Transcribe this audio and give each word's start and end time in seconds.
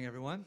morning, 0.00 0.06
everyone. 0.06 0.44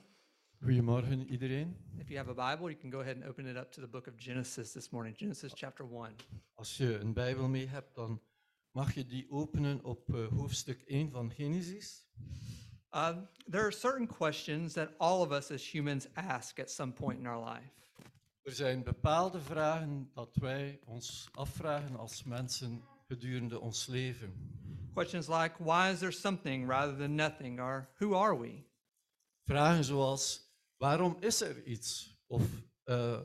Goedemorgen 0.62 1.28
iedereen. 1.28 1.76
If 2.00 2.10
you 2.10 2.18
have 2.18 2.30
a 2.30 2.52
Bible, 2.52 2.70
you 2.70 2.80
can 2.80 2.90
go 2.90 3.00
ahead 3.00 3.16
and 3.16 3.26
open 3.26 3.46
it 3.46 3.58
up 3.58 3.72
to 3.72 3.82
the 3.82 3.88
book 3.88 4.08
of 4.08 4.18
Genesis 4.18 4.72
this 4.72 4.90
morning, 4.90 5.16
Genesis 5.18 5.52
chapter 5.56 5.86
1. 5.86 6.16
Als 6.54 6.78
je 6.78 7.00
een 7.00 7.14
Bijbel 7.14 7.48
mee 7.48 7.68
hebt, 7.68 7.96
dan 7.96 8.22
mag 8.72 8.94
je 8.94 9.06
die 9.06 9.26
openen 9.30 9.84
op 9.84 10.14
eh, 10.14 10.28
hoofdstuk 10.28 10.82
1 10.82 11.10
van 11.10 11.32
Genesis. 11.32 12.06
Uh, 12.94 13.10
there 13.50 13.64
are 13.64 13.72
certain 13.72 14.08
questions 14.08 14.74
that 14.74 14.90
all 14.98 15.22
of 15.22 15.32
us 15.32 15.52
as 15.52 15.72
humans 15.72 16.08
ask 16.14 16.60
at 16.60 16.72
some 16.72 16.92
point 16.92 17.20
in 17.20 17.28
our 17.28 17.50
life. 17.50 17.72
Er 18.42 18.52
zijn 18.52 18.84
bepaalde 18.84 19.42
vragen 19.42 20.10
dat 20.14 20.36
wij 20.36 20.80
ons 20.86 21.30
afvragen 21.32 21.96
als 21.96 22.24
mensen 22.24 22.84
gedurende 23.08 23.60
ons 23.60 23.88
leven. 23.88 24.34
Questions 24.94 25.28
like, 25.28 25.64
why 25.64 25.92
is 25.92 26.00
there 26.00 26.12
something 26.12 26.70
rather 26.70 26.98
than 26.98 27.16
nothing? 27.16 27.60
Or 27.60 27.90
who 28.00 28.16
are 28.16 28.40
we? 28.40 28.72
Vragen 29.44 29.84
zoals, 29.84 30.52
waarom 30.78 31.18
is 31.20 31.42
er 31.42 31.64
iets? 31.64 32.18
Of 32.28 32.44
eh, 32.84 33.22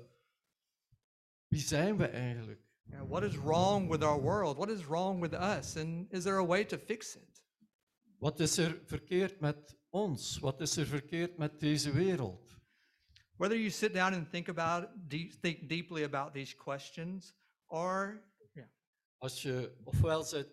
wie 1.46 1.60
zijn 1.60 1.96
we 1.96 2.06
eigenlijk? 2.06 2.66
What 3.08 3.22
is 3.22 3.36
wrong 3.36 3.90
with 3.90 4.02
our 4.02 4.20
world? 4.20 4.56
What 4.56 4.70
is 4.70 4.84
wrong 4.84 5.20
with 5.20 5.32
us? 5.32 5.76
And 5.76 6.12
is 6.12 6.22
there 6.22 6.38
a 6.38 6.46
way 6.46 6.64
to 6.64 6.76
fix 6.78 7.16
it? 7.16 7.42
Wat 8.18 8.40
is 8.40 8.58
er 8.58 8.80
verkeerd 8.84 9.40
met 9.40 9.76
ons? 9.88 10.38
Wat 10.38 10.60
is 10.60 10.76
er 10.76 10.86
verkeerd 10.86 11.36
met 11.36 11.60
deze 11.60 11.92
wereld? 11.92 12.56
Whether 13.36 13.56
you 13.56 13.70
sit 13.70 13.92
down 13.94 14.14
and 14.14 14.30
think 14.30 14.48
about 14.48 14.88
deep, 15.08 15.32
think 15.40 15.68
deeply 15.68 16.02
about 16.02 16.32
these 16.32 16.56
questions, 16.56 17.34
or 17.66 18.26
Als 19.18 19.42
je 19.42 19.76
ofwel 19.84 20.22
zit, 20.22 20.48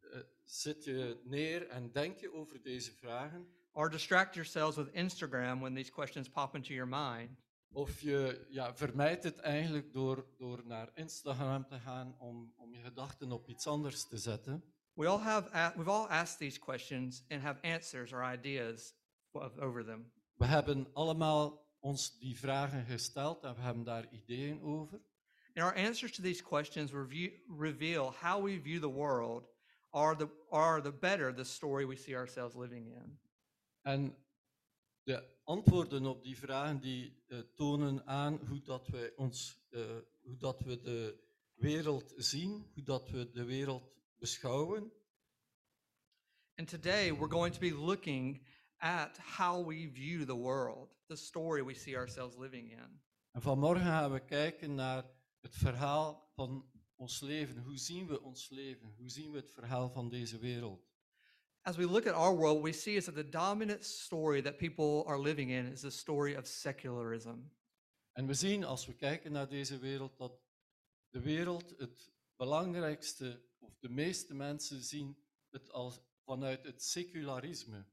eh, 0.00 0.20
zit 0.44 0.84
je 0.84 1.20
neer 1.24 1.68
en 1.68 1.92
denk 1.92 2.18
je 2.18 2.32
over 2.32 2.62
deze 2.62 2.92
vragen, 2.92 3.46
or 3.72 3.88
distract 3.88 4.36
yourselves 4.36 4.76
with 4.76 4.92
Instagram 4.94 5.60
when 5.60 5.74
these 5.74 5.90
questions 5.90 6.28
pop 6.28 6.54
into 6.54 6.74
your 6.74 6.86
mind, 6.86 7.28
of 7.72 8.00
je 8.00 8.46
ja, 8.50 8.74
vermijdt 8.74 9.24
het 9.24 9.38
eigenlijk 9.38 9.92
door, 9.92 10.26
door 10.38 10.62
naar 10.64 10.90
Instagram 10.94 11.66
te 11.66 11.78
gaan 11.78 12.16
om, 12.18 12.52
om 12.56 12.74
je 12.74 12.82
gedachten 12.82 13.32
op 13.32 13.48
iets 13.48 13.66
anders 13.66 14.06
te 14.06 14.16
zetten. 14.16 14.64
we 14.94 15.06
all 15.06 15.18
have 15.18 15.72
we've 15.76 15.90
all 15.90 16.06
asked 16.08 16.38
these 16.38 16.58
questions 16.58 17.24
and 17.30 17.42
have 17.42 17.60
answers 17.62 18.12
or 18.12 18.22
ideas 18.22 18.94
of, 19.30 19.58
over 19.58 19.84
them. 19.84 20.12
We 20.36 20.46
hebben 20.46 20.88
allemaal 20.92 21.66
ons 21.80 22.18
die 22.18 22.38
vragen 22.38 22.84
gesteld 22.84 23.44
en 23.44 23.54
we 23.54 23.60
hebben 23.60 23.84
daar 23.84 24.12
ideeën 24.12 24.62
over. 24.62 25.00
And 25.54 25.64
our 25.64 25.74
answers 25.74 26.12
to 26.12 26.22
these 26.22 26.42
questions 26.42 26.92
review, 26.92 27.30
reveal 27.58 28.14
how 28.20 28.44
we 28.44 28.60
view 28.60 28.80
the 28.80 28.92
world, 28.92 29.48
are 29.90 30.16
the 30.16 30.28
are 30.50 30.80
the 30.82 30.92
better 30.92 31.34
the 31.34 31.44
story 31.44 31.86
we 31.86 31.96
see 31.96 32.16
ourselves 32.16 32.54
living 32.54 32.86
in. 32.86 33.18
En 33.82 34.16
de 35.02 35.40
antwoorden 35.44 36.06
op 36.06 36.22
die 36.22 36.38
vragen 36.38 36.80
die 36.80 37.22
eh, 37.26 37.38
tonen 37.38 38.06
aan 38.06 38.46
hoe 38.48 38.62
dat 38.62 38.88
wij 38.88 39.12
ons, 39.16 39.66
eh, 39.70 39.96
hoe 40.22 40.36
dat 40.36 40.62
we 40.62 40.80
de 40.80 41.20
wereld 41.54 42.12
zien, 42.16 42.70
hoe 42.74 42.82
dat 42.82 43.10
we 43.10 43.30
de 43.30 43.44
wereld 43.44 43.92
beschouwen. 44.18 44.92
And 46.54 46.68
today 46.68 47.12
we're 47.12 47.30
going 47.30 47.54
to 47.54 47.60
be 47.60 47.74
looking 47.74 48.46
at 48.76 49.18
how 49.18 49.66
we 49.68 49.90
view 49.92 50.26
the 50.26 50.36
world, 50.36 50.88
the 51.06 51.16
story 51.16 51.64
we 51.64 51.74
see 51.74 51.96
ourselves 51.96 52.36
living 52.36 52.70
in. 52.70 53.00
En 53.30 53.42
vanmorgen 53.42 53.84
gaan 53.84 54.12
we 54.12 54.24
kijken 54.24 54.74
naar 54.74 55.04
het 55.40 55.56
verhaal 55.56 56.30
van 56.34 56.70
ons 56.96 57.20
leven. 57.20 57.62
Hoe 57.62 57.78
zien 57.78 58.06
we 58.06 58.22
ons 58.22 58.48
leven? 58.48 58.94
Hoe 58.96 59.08
zien 59.08 59.30
we 59.30 59.38
het 59.38 59.52
verhaal 59.52 59.90
van 59.90 60.08
deze 60.08 60.38
wereld? 60.38 60.91
As 61.64 61.76
we 61.76 61.86
look 61.86 62.06
at 62.06 62.14
our 62.14 62.34
world, 62.34 62.62
we 62.62 62.72
see 62.72 62.96
is 62.96 63.04
that 63.04 63.14
the 63.14 63.30
dominant 63.30 63.84
story 63.84 64.42
that 64.42 64.58
people 64.58 65.04
are 65.06 65.18
living 65.18 65.50
in 65.50 65.66
is 65.66 65.82
the 65.82 65.90
story 65.90 66.34
of 66.34 66.46
secularism. 66.46 67.50
En 68.12 68.26
we 68.26 68.34
zien 68.34 68.64
als 68.64 68.86
we 68.86 68.94
kijken 68.94 69.32
naar 69.32 69.48
deze 69.48 69.78
wereld 69.78 70.16
dat 70.18 70.32
de 71.10 71.20
wereld 71.20 71.74
het 71.78 72.12
belangrijkste, 72.36 73.42
of 73.58 73.78
de 73.78 73.88
meeste 73.88 74.34
mensen 74.34 74.82
zien 74.82 75.16
het 75.50 75.72
als 75.72 76.00
vanuit 76.24 76.64
het 76.64 76.82
secularisme. 76.82 77.86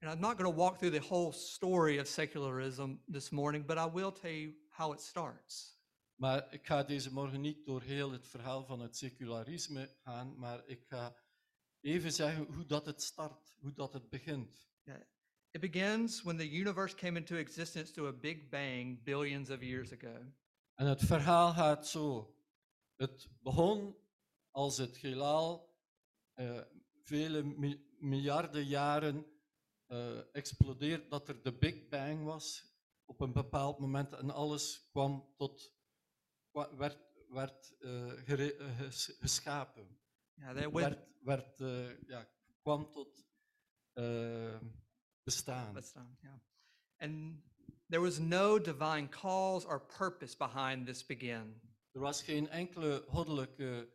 And 0.00 0.12
I'm 0.12 0.20
not 0.20 0.36
going 0.36 0.54
to 0.54 0.62
walk 0.62 0.78
through 0.78 0.92
the 0.92 1.06
whole 1.06 1.32
story 1.32 1.98
of 1.98 2.06
secularism 2.06 2.94
this 3.10 3.30
morning, 3.30 3.66
but 3.66 3.78
I 3.78 3.90
will 3.92 4.12
tell 4.12 4.32
you 4.32 4.54
how 4.68 4.92
it 4.92 5.00
starts. 5.00 5.78
Maar 6.14 6.52
ik 6.52 6.66
ga 6.66 6.82
deze 6.82 7.12
morgen 7.12 7.40
niet 7.40 7.64
door 7.64 7.82
heel 7.82 8.10
het 8.10 8.26
verhaal 8.26 8.64
van 8.64 8.80
het 8.80 8.96
secularisme 8.96 9.90
gaan, 10.02 10.38
maar 10.38 10.62
ik 10.66 10.84
ga 10.84 11.16
even 11.84 12.12
zeggen 12.12 12.44
hoe 12.54 12.66
dat 12.66 12.86
het 12.86 13.02
start, 13.02 13.54
hoe 13.60 13.72
dat 13.72 13.92
het 13.92 14.10
begint. 14.10 14.68
It 15.50 15.60
begins 15.60 16.22
when 16.22 16.36
the 16.36 16.50
universe 16.50 16.96
came 16.96 17.18
into 17.18 17.36
existence 17.36 17.92
through 17.92 18.16
a 18.16 18.20
big 18.20 18.48
bang 18.48 19.02
billions 19.02 19.50
of 19.50 19.60
years 19.60 19.92
ago. 19.92 20.32
En 20.74 20.86
het 20.86 21.02
verhaal 21.02 21.52
gaat 21.52 21.86
zo. 21.86 22.36
Het 22.96 23.28
begon 23.42 23.96
als 24.50 24.76
het 24.76 24.96
heelal 24.96 25.76
eh, 26.34 26.60
vele 27.02 27.42
mi- 27.42 27.86
miljarden 27.98 28.64
jaren 28.64 29.26
eh, 29.86 30.34
explodeert, 30.34 31.10
dat 31.10 31.28
er 31.28 31.42
de 31.42 31.52
Big 31.52 31.88
Bang 31.88 32.24
was 32.24 32.74
op 33.04 33.20
een 33.20 33.32
bepaald 33.32 33.78
moment 33.78 34.12
en 34.12 34.30
alles 34.30 34.88
kwam 34.90 35.32
tot, 35.36 35.74
werd, 36.52 36.98
werd 37.28 37.76
eh, 37.78 38.12
geschapen. 39.18 39.98
With, 40.34 40.72
werd, 40.72 40.98
werd, 41.22 41.60
eh, 41.60 42.08
ja, 42.08 42.28
kwam 42.62 42.90
tot 42.90 43.26
eh, 43.92 44.56
bestaan. 45.22 45.82
stop, 45.82 46.02
yeah. 46.20 46.40
And 46.96 47.42
there 47.88 48.02
was 48.02 48.18
no 48.18 48.58
divine 48.58 49.08
cause 49.08 49.66
or 49.66 49.80
purpose 49.80 50.36
behind 50.36 50.86
this 50.86 51.06
begin. 51.06 51.60
Er 51.92 52.00
was 52.00 52.22
geen 52.22 52.48
enkele 52.48 53.04
goddelijke 53.08 53.88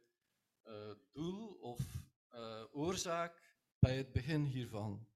eh, 0.64 0.74
doel 1.14 1.58
of 1.62 1.80
oorzaak 2.72 3.42
bij 3.80 3.98
het 3.98 4.12
begin 4.12 4.44
hiervan. 4.44 5.08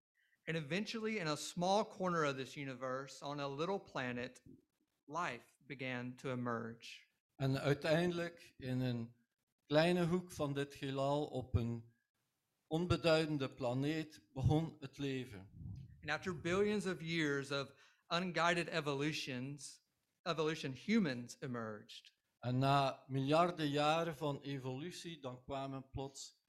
And 0.45 0.57
eventually, 0.57 1.17
in 1.17 1.27
a 1.27 1.35
small 1.35 1.85
corner 1.85 2.25
of 2.25 2.35
this 2.35 2.55
universe, 2.55 3.25
on 3.25 3.39
a 3.39 3.47
little 3.47 3.79
planet, 3.79 4.41
life 5.05 5.45
began 5.67 6.15
to 6.15 6.31
emerge. 6.31 7.01
En 7.35 7.59
uiteindelijk 7.59 8.53
in 8.57 8.79
een 8.81 9.13
kleine 9.67 10.05
hoek 10.05 10.31
van 10.31 10.53
dit 10.53 10.73
heelal 10.73 11.25
op 11.25 11.55
een 11.55 11.83
onbeduidende 12.67 13.49
planeet 13.49 14.21
begon 14.33 14.77
het 14.79 14.97
leven. 14.97 15.47
And 16.01 16.09
after 16.09 16.41
billions 16.41 16.85
of 16.85 17.01
years 17.01 17.51
of 17.51 17.73
unguided 18.09 18.67
evolutions, 18.67 19.81
evolution, 20.23 20.73
humans 20.73 21.37
emerged. 21.39 22.11
En 22.39 22.57
na 22.57 23.03
miljarden 23.07 23.67
jaren 23.67 24.15
van 24.15 24.41
evolutie, 24.41 25.19
dan 25.19 25.43
kwamen 25.43 25.89
plots 25.89 26.41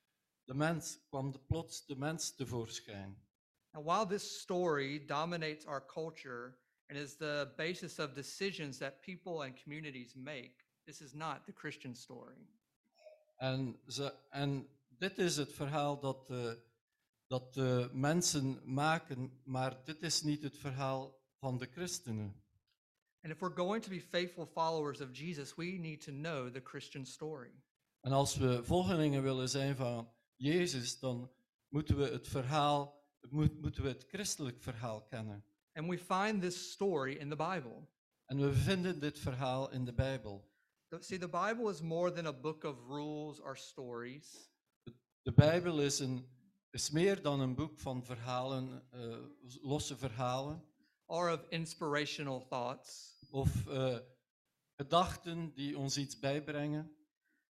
de 0.44 0.54
mens, 0.54 0.98
kwam 1.08 1.32
de 1.32 1.38
plots 1.38 1.86
de 1.86 1.96
mens 1.96 2.34
tevoorschijn. 2.34 3.22
And 3.70 3.84
while 3.84 4.06
this 4.06 4.41
story 4.41 5.04
dominates 5.06 5.66
our 5.66 5.86
culture 5.86 6.56
and 6.88 6.98
is 6.98 7.16
the 7.16 7.52
basis 7.56 7.98
of 7.98 8.14
decisions 8.14 8.78
that 8.78 9.00
people 9.00 9.42
and 9.42 9.62
communities 9.62 10.14
make, 10.14 10.64
this 10.84 11.00
is 11.00 11.12
not 11.12 11.44
the 11.46 11.52
Christian 11.52 11.94
story. 11.94 12.48
En, 13.36 13.80
ze, 13.86 14.14
en 14.30 14.68
dit 14.88 15.18
is 15.18 15.36
het 15.36 15.52
verhaal 15.52 16.00
dat 16.00 16.26
de, 16.26 16.62
dat 17.26 17.54
de 17.54 17.90
mensen 17.92 18.60
maken, 18.64 19.40
maar 19.44 19.84
dit 19.84 20.02
is 20.02 20.22
niet 20.22 20.42
het 20.42 20.56
verhaal 20.56 21.18
van 21.38 21.58
de 21.58 21.66
christenen. 21.66 22.42
And 23.22 23.32
if 23.32 23.40
we're 23.40 23.54
going 23.54 23.82
to 23.82 23.90
be 23.90 24.00
faithful 24.00 24.46
followers 24.46 25.00
of 25.00 25.08
Jesus, 25.12 25.54
we 25.54 25.64
need 25.64 26.04
to 26.04 26.12
know 26.12 26.52
the 26.52 26.60
Christian 26.60 27.06
story. 27.06 27.52
En 28.00 28.12
als 28.12 28.36
we 28.36 28.64
volgelingen 28.64 29.22
willen 29.22 29.48
zijn 29.48 29.76
van 29.76 30.12
Jezus, 30.37 30.98
dan 30.98 31.30
moeten 31.69 31.96
we 31.96 32.04
het 32.04 32.28
verhaal, 32.28 33.04
moet, 33.28 33.60
moeten 33.60 33.82
we 33.82 33.88
het 33.88 34.04
christelijk 34.08 34.62
verhaal 34.62 35.02
kennen. 35.02 35.44
And 35.72 35.88
we 35.88 35.98
find 35.98 36.40
this 36.40 36.70
story 36.70 37.16
in 37.16 37.28
the 37.28 37.37
Bible. 37.37 37.88
En 38.26 38.40
we 38.40 38.52
vinden 38.52 39.00
dit 39.00 39.19
verhaal 39.19 39.70
in 39.70 39.84
de 39.84 39.92
Bijbel. 39.92 40.52
See, 41.00 41.19
the 41.19 41.29
Bible 41.29 41.70
is 41.70 41.81
more 41.81 42.11
than 42.11 42.26
a 42.26 42.32
book 42.32 42.64
of 42.64 42.76
rules 42.88 43.41
or 43.41 43.56
stories. 43.56 44.49
De 45.23 45.32
Bijbel 45.32 45.81
is, 45.81 45.99
een, 45.99 46.26
is 46.70 46.91
meer 46.91 47.23
dan 47.23 47.41
een 47.41 47.55
boek 47.55 47.79
van 47.79 48.05
verhalen, 48.05 48.82
eh, 48.91 49.17
losse 49.62 49.96
verhalen, 49.96 50.64
or 51.06 51.31
of 51.31 51.46
inspirational 51.49 52.46
thoughts. 52.49 53.14
of 53.31 53.67
eh, 53.67 53.99
gedachten 54.76 55.52
die 55.55 55.79
ons 55.79 55.96
iets 55.96 56.19
bijbrengen. 56.19 56.97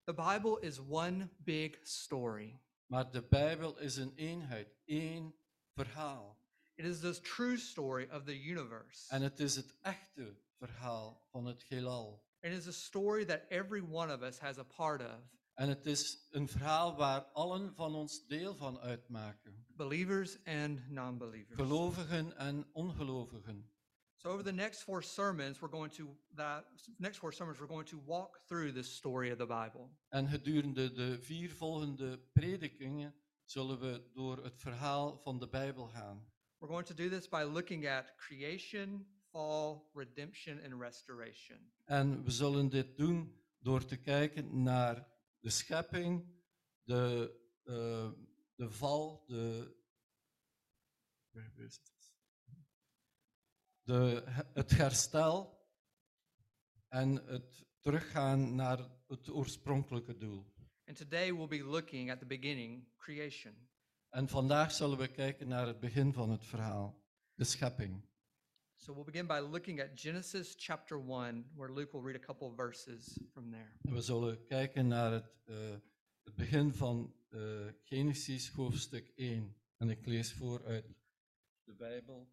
The 0.03 0.13
Bible 0.13 0.61
is 0.61 0.79
one 0.79 1.29
big 1.37 1.79
story. 1.83 2.59
Maar 2.85 3.11
de 3.11 3.21
Bijbel 3.21 3.79
is 3.79 3.95
een 3.95 4.13
eenheid, 4.15 4.75
één 4.85 5.35
verhaal. 5.73 6.39
It 6.75 6.85
is 6.85 6.99
the 6.99 7.19
true 7.21 7.57
story 7.57 8.07
of 8.11 8.23
the 8.23 8.43
universe. 8.43 9.09
En 9.09 9.21
het 9.21 9.39
is 9.39 9.55
het 9.55 9.75
echte 9.81 10.35
verhaal 10.57 11.27
van 11.31 11.45
het 11.45 11.63
heelal. 11.63 12.29
It 12.41 12.51
is 12.51 12.67
a 12.67 12.71
story 12.71 13.25
that 13.25 13.45
every 13.49 13.81
one 13.81 14.13
of 14.13 14.21
us 14.21 14.39
has 14.39 14.57
a 14.57 14.63
part 14.63 15.01
of. 15.01 15.19
En 15.53 15.69
het 15.69 15.85
is 15.85 16.27
een 16.31 16.47
verhaal 16.47 16.95
waar 16.95 17.21
allen 17.21 17.73
van 17.75 17.95
ons 17.95 18.27
deel 18.27 18.55
van 18.55 18.79
uitmaken. 18.79 19.65
believers 19.75 20.37
and 20.45 20.89
non 20.89 21.17
believers. 21.17 21.55
Gelovigen 21.55 22.37
en 22.37 22.65
ongelovigen. 22.73 23.69
So 24.15 24.29
over 24.29 24.43
the 24.43 24.51
next 24.53 24.83
four 24.83 25.03
sermons, 25.03 25.59
we're 25.59 25.71
going 25.71 25.91
to 25.93 26.15
that 26.35 26.65
next 26.97 27.17
four 27.19 27.33
sermons 27.33 27.59
we're 27.59 27.67
going 27.73 27.87
to 27.87 27.99
walk 28.05 28.39
through 28.47 28.73
this 28.73 28.95
story 28.95 29.31
of 29.31 29.37
the 29.37 29.45
Bible. 29.45 29.89
En 30.09 30.27
gedurende 30.27 30.91
de 30.91 31.21
vier 31.21 31.49
volgende 31.51 32.19
predikingen 32.33 33.13
zullen 33.45 33.79
we 33.79 34.09
door 34.13 34.43
het 34.43 34.59
verhaal 34.59 35.19
van 35.23 35.39
de 35.39 35.47
Bijbel 35.47 35.87
gaan. 35.87 36.25
We're 36.59 36.71
going 36.71 36.85
to 36.85 36.93
do 36.93 37.09
this 37.09 37.27
by 37.27 37.43
looking 37.43 37.87
at 37.87 38.15
creation, 38.17 39.07
fall, 39.31 39.89
redemption, 39.93 40.59
and 40.63 40.81
restoration. 40.81 41.71
En 41.85 42.23
we 42.23 42.31
zullen 42.31 42.69
dit 42.69 42.97
doen 42.97 43.41
door 43.59 43.85
te 43.85 43.97
kijken 43.97 44.63
naar 44.63 45.07
de 45.39 45.49
schepping, 45.49 46.25
de, 46.83 47.35
eh, 47.63 48.11
de 48.55 48.69
val, 48.69 49.23
de, 49.27 49.75
het? 51.31 51.81
de, 53.81 54.23
het 54.53 54.71
herstel 54.71 55.59
en 56.87 57.25
het 57.25 57.65
teruggaan 57.79 58.55
naar 58.55 58.89
het 59.07 59.29
oorspronkelijke 59.29 60.17
doel. 60.17 60.49
And 60.85 60.97
today 60.97 61.33
we'll 61.33 61.47
be 61.47 61.63
looking 61.63 62.11
at 62.11 62.19
the 62.19 62.25
beginning, 62.25 62.87
creation. 62.97 63.69
En 64.09 64.27
vandaag 64.27 64.71
zullen 64.71 64.97
we 64.97 65.07
kijken 65.07 65.47
naar 65.47 65.67
het 65.67 65.79
begin 65.79 66.13
van 66.13 66.29
het 66.29 66.45
verhaal, 66.45 67.03
de 67.33 67.43
schepping. 67.43 68.09
So 68.83 68.93
we'll 68.93 69.03
begin 69.03 69.27
by 69.27 69.41
looking 69.41 69.79
at 69.79 69.95
Genesis 69.95 70.55
chapter 70.55 70.97
1, 70.97 71.45
where 71.55 71.69
Luke 71.69 71.93
will 71.93 72.01
read 72.01 72.15
a 72.15 72.25
couple 72.25 72.47
of 72.47 72.55
verses 72.55 73.19
from 73.31 73.51
there. 73.51 73.71
We 73.81 74.01
zullen 74.01 74.45
kijken 74.45 74.87
naar 74.87 75.11
het, 75.11 75.31
eh, 75.45 75.55
het 76.23 76.35
begin 76.35 76.73
van 76.73 77.13
eh, 77.29 77.39
Genesis 77.83 78.49
hoofdstuk 78.49 79.11
1. 79.15 79.55
En 79.77 79.89
ik 79.89 80.05
lees 80.05 80.33
voor 80.33 80.65
uit 80.65 80.85
de 81.63 81.73
Bijbel. 81.73 82.29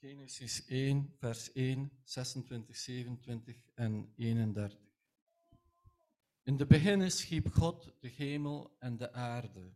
Genesis 0.00 0.64
1, 0.66 1.12
vers 1.18 1.52
1, 1.52 1.90
26, 2.02 2.76
27 2.76 3.56
en 3.74 4.12
31. 4.16 4.78
In 6.42 6.56
de 6.56 6.66
beginnen 6.66 7.10
schiep 7.10 7.52
God 7.52 7.92
de 8.00 8.08
hemel 8.08 8.76
en 8.78 8.96
de 8.96 9.12
aarde. 9.12 9.72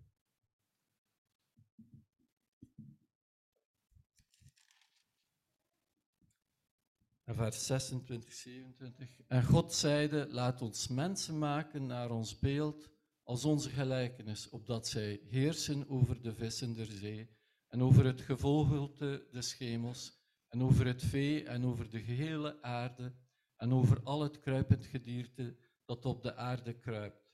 En 7.27 7.35
vers 7.35 7.67
26, 7.67 8.33
27. 8.33 9.21
En 9.27 9.45
God 9.45 9.75
zeide, 9.75 10.27
laat 10.31 10.63
ons 10.63 10.89
mensen 10.89 11.39
maken 11.39 11.87
naar 11.87 12.11
ons 12.11 12.39
beeld, 12.39 12.91
als 13.23 13.45
onze 13.45 13.71
gelijkenis, 13.71 14.49
opdat 14.49 14.89
zij 14.89 15.21
heersen 15.25 15.89
over 15.89 16.23
de 16.23 16.35
vissen 16.35 16.75
der 16.75 16.87
zee, 16.87 17.29
en 17.69 17.83
over 17.83 18.05
het 18.05 18.21
gevogelte 18.21 19.29
des 19.33 19.59
hemels, 19.59 20.19
en 20.49 20.63
over 20.63 20.87
het 20.87 21.03
vee, 21.03 21.45
en 21.45 21.65
over 21.65 21.91
de 21.91 22.03
gehele 22.03 22.63
aarde, 22.63 23.15
en 23.57 23.73
over 23.73 24.03
al 24.03 24.23
het 24.23 24.41
kruipend 24.41 24.87
gedierte 24.87 25.57
dat 25.85 26.05
op 26.05 26.23
de 26.23 26.37
aarde 26.37 26.79
kruipt. 26.79 27.33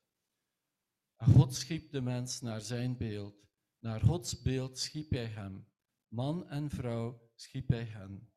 En 1.17 1.33
God 1.33 1.55
schiep 1.55 1.91
de 1.91 2.01
mens 2.01 2.41
naar 2.41 2.61
zijn 2.61 2.97
beeld. 2.97 3.47
Naar 3.79 4.01
Gods 4.01 4.43
beeld 4.43 4.79
schiep 4.79 5.11
hij 5.11 5.27
hem. 5.27 5.67
Man 6.09 6.49
en 6.49 6.71
vrouw 6.71 7.31
schiep 7.35 7.69
hij 7.69 7.85
hen. 7.85 8.32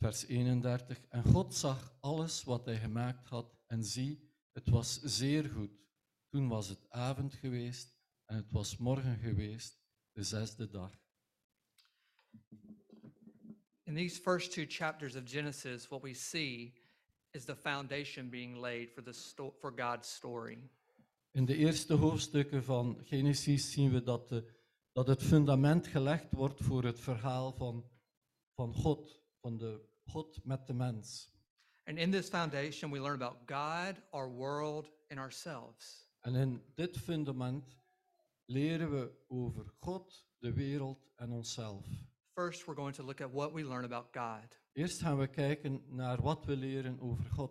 Vers 0.00 0.26
31. 0.26 1.00
En 1.08 1.24
God 1.24 1.54
zag 1.54 1.96
alles 2.00 2.44
wat 2.44 2.64
hij 2.64 2.78
gemaakt 2.78 3.26
had, 3.26 3.56
en 3.66 3.84
zie, 3.84 4.30
het 4.52 4.68
was 4.68 5.00
zeer 5.02 5.44
goed. 5.44 5.70
Toen 6.28 6.48
was 6.48 6.68
het 6.68 6.90
avond 6.90 7.34
geweest 7.34 7.94
en 8.24 8.36
het 8.36 8.50
was 8.50 8.76
morgen 8.76 9.18
geweest, 9.18 9.80
de 10.12 10.22
zesde 10.22 10.70
dag. 10.70 10.98
In 13.82 13.94
these 13.94 14.20
first 14.20 14.52
two 14.52 14.64
chapters 14.68 15.16
of 15.16 15.22
Genesis, 15.24 15.88
what 15.88 16.02
we 16.02 16.14
see 16.14 16.74
is 17.30 17.44
the 17.44 17.56
foundation 17.56 18.30
being 18.30 18.56
laid 18.56 18.90
for, 18.90 19.02
the 19.02 19.12
sto- 19.12 19.54
for 19.58 19.72
God's 19.76 20.14
story. 20.14 20.70
In 21.30 21.44
de 21.44 21.56
eerste 21.56 21.94
hoofdstukken 21.94 22.64
van 22.64 23.00
Genesis 23.04 23.72
zien 23.72 23.90
we 23.90 24.02
dat, 24.02 24.28
de, 24.28 24.52
dat 24.92 25.06
het 25.06 25.22
fundament 25.22 25.86
gelegd 25.86 26.32
wordt 26.32 26.60
voor 26.60 26.84
het 26.84 27.00
verhaal 27.00 27.52
van, 27.52 27.90
van 28.54 28.74
God, 28.74 29.22
van 29.40 29.56
de 29.56 29.88
God 30.12 30.44
met 30.44 30.66
de 30.66 30.74
mens. 30.74 31.28
And 31.84 31.98
in 31.98 32.10
this 32.10 32.28
foundation, 32.28 32.90
we 32.90 33.00
learn 33.00 33.22
about 33.22 33.46
God, 33.46 34.02
our 34.12 34.28
world, 34.28 34.90
and 35.08 35.18
ourselves. 35.18 36.08
En 36.20 36.34
in 36.34 36.62
dit 36.74 36.98
fundament 36.98 37.76
leren 38.44 38.90
we 38.90 39.10
over 39.28 39.72
God, 39.80 40.26
de 40.38 40.52
wereld 40.52 41.10
en 41.16 41.30
onszelf. 41.30 41.86
First, 42.34 42.66
we're 42.66 42.76
going 42.76 42.94
to 42.94 43.02
look 43.02 43.20
at 43.20 43.32
what 43.32 43.52
we 43.52 43.64
learn 43.64 43.84
about 43.84 44.06
God. 44.12 44.58
Eerst 44.72 45.00
gaan 45.00 45.18
we 45.18 45.26
kijken 45.26 45.82
naar 45.88 46.22
wat 46.22 46.44
we 46.44 46.56
leren 46.56 47.00
over 47.00 47.24
God. 47.24 47.50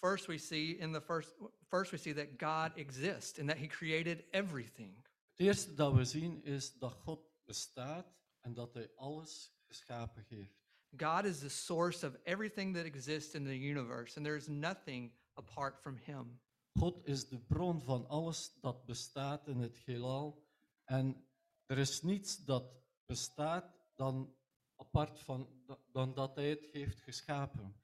First, 0.00 0.26
we 0.26 0.38
see 0.38 0.76
in 0.78 0.92
the 0.92 1.00
first 1.00 1.34
first 1.68 1.90
we 1.90 1.98
see 1.98 2.14
that 2.14 2.38
God 2.38 2.76
exists 2.76 3.38
and 3.38 3.48
that 3.48 3.58
He 3.58 3.66
created 3.66 4.24
everything. 4.30 4.96
Het 5.30 5.46
eerste 5.46 5.74
dat 5.74 5.92
we 5.92 6.04
zien 6.04 6.44
is 6.44 6.72
dat 6.78 6.92
God 6.92 7.20
bestaat 7.44 8.06
en 8.40 8.54
dat 8.54 8.74
Hij 8.74 8.90
alles 8.94 9.52
geschapen 9.66 10.24
heeft. 10.28 10.61
God 10.96 11.24
is 11.24 11.40
the 11.40 11.50
source 11.50 12.02
of 12.06 12.16
everything 12.24 12.74
that 12.74 12.86
exists 12.86 13.34
in 13.34 13.44
the 13.44 13.56
universe, 13.56 14.16
and 14.16 14.26
there 14.26 14.36
is 14.36 14.48
nothing 14.48 15.10
apart 15.36 15.82
from 15.82 15.96
Him. 15.96 16.38
God 16.78 17.00
is 17.04 17.28
de 17.28 17.38
bron 17.38 17.80
van 17.80 18.08
alles 18.08 18.50
dat 18.60 18.86
bestaat 18.86 19.48
in 19.48 19.60
het 19.60 19.78
heelal. 19.84 20.42
En 20.84 21.24
er 21.66 21.78
is 21.78 22.02
niets 22.02 22.44
dat 22.44 22.64
bestaat 23.06 23.64
dan 23.96 24.34
apart 24.76 25.20
van 25.20 25.48
da- 25.66 25.78
dan 25.92 26.14
dat 26.14 26.36
Hij 26.36 26.48
het 26.48 26.66
heeft 26.72 27.00
geschapen. 27.00 27.74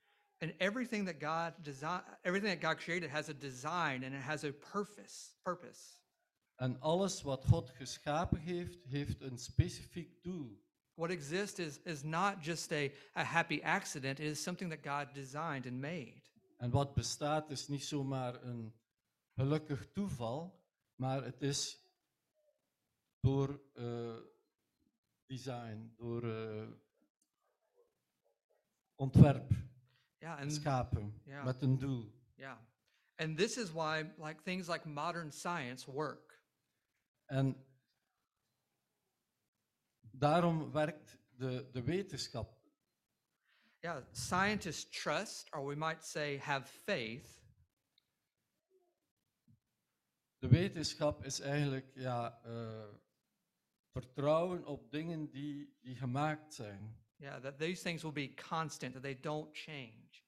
And 0.41 0.53
everything 0.59 1.07
that 1.07 1.17
God 1.21 1.65
design, 1.65 2.03
everything 2.23 2.61
that 2.61 2.71
God 2.71 2.85
created 2.85 3.11
has 3.11 3.29
a 3.29 3.33
design 3.33 4.05
and 4.05 4.15
it 4.15 4.23
has 4.23 4.45
a 4.45 4.53
purpose. 4.53 5.35
Purpose. 5.43 5.97
En 6.57 6.81
alles 6.81 7.23
wat 7.23 7.45
God 7.45 7.71
geschapen 7.71 8.39
heeft, 8.39 8.85
heeft 8.85 9.21
een 9.21 9.39
specifiek 9.39 10.23
doel. 10.23 10.67
What 10.99 11.11
exists 11.11 11.59
is 11.59 11.79
is 11.85 12.03
not 12.03 12.43
just 12.43 12.73
a, 12.73 12.91
a 13.15 13.23
happy 13.25 13.63
accident. 13.63 14.19
It 14.19 14.27
is 14.27 14.43
something 14.43 14.71
that 14.71 14.83
God 14.83 15.15
designed 15.15 15.67
and 15.67 15.81
made. 15.81 16.21
En 16.57 16.71
wat 16.71 16.95
bestaat 16.95 17.51
is 17.51 17.69
niet 17.69 17.85
zomaar 17.85 18.43
een 18.43 18.73
gelukkig 19.35 19.93
toeval, 19.93 20.65
maar 20.95 21.25
het 21.25 21.43
is 21.43 21.79
door 23.21 23.61
eh, 23.75 24.17
design, 25.27 25.93
door 25.97 26.23
eh, 26.25 26.69
ontwerp 28.97 29.53
Yeah, 30.21 30.39
and 30.41 30.53
geschapen 30.53 31.21
ja. 31.25 31.45
met 31.45 31.63
een 31.63 31.79
doel. 31.79 32.13
yeah, 32.37 32.57
and 33.17 33.37
this 33.37 33.57
is 33.57 33.71
why 33.73 34.05
like 34.17 34.43
things 34.43 34.69
like 34.69 34.89
modern 34.89 35.33
science 35.33 35.91
work. 35.93 36.43
En 37.25 37.57
daarom 40.19 40.73
werkt 40.73 41.19
de, 41.37 41.69
de 41.73 41.83
wetenschap. 41.83 42.57
Yeah, 43.81 44.03
scientists 44.13 45.03
trust, 45.03 45.55
or 45.55 45.67
we 45.67 45.75
might 45.75 46.05
say 46.05 46.39
have 46.39 46.67
faith 46.67 47.39
De 50.39 50.49
wetenschap 50.49 51.25
is 51.25 51.41
eigenlijk 51.41 51.91
ja, 51.95 52.41
eh, 52.45 52.89
vertrouwen 53.93 54.67
op 54.67 54.91
dingen 54.91 55.31
die, 55.31 55.77
die 55.81 55.97
gemaakt 55.97 56.55
zijn. 56.55 56.97
Yeah, 57.17 57.43
that 57.43 57.59
these 57.59 57.83
things 57.83 58.03
will 58.03 58.13
be 58.13 58.35
constant, 58.49 58.93
that 58.93 59.03
they 59.03 59.21
don't 59.21 59.57
change. 59.57 60.23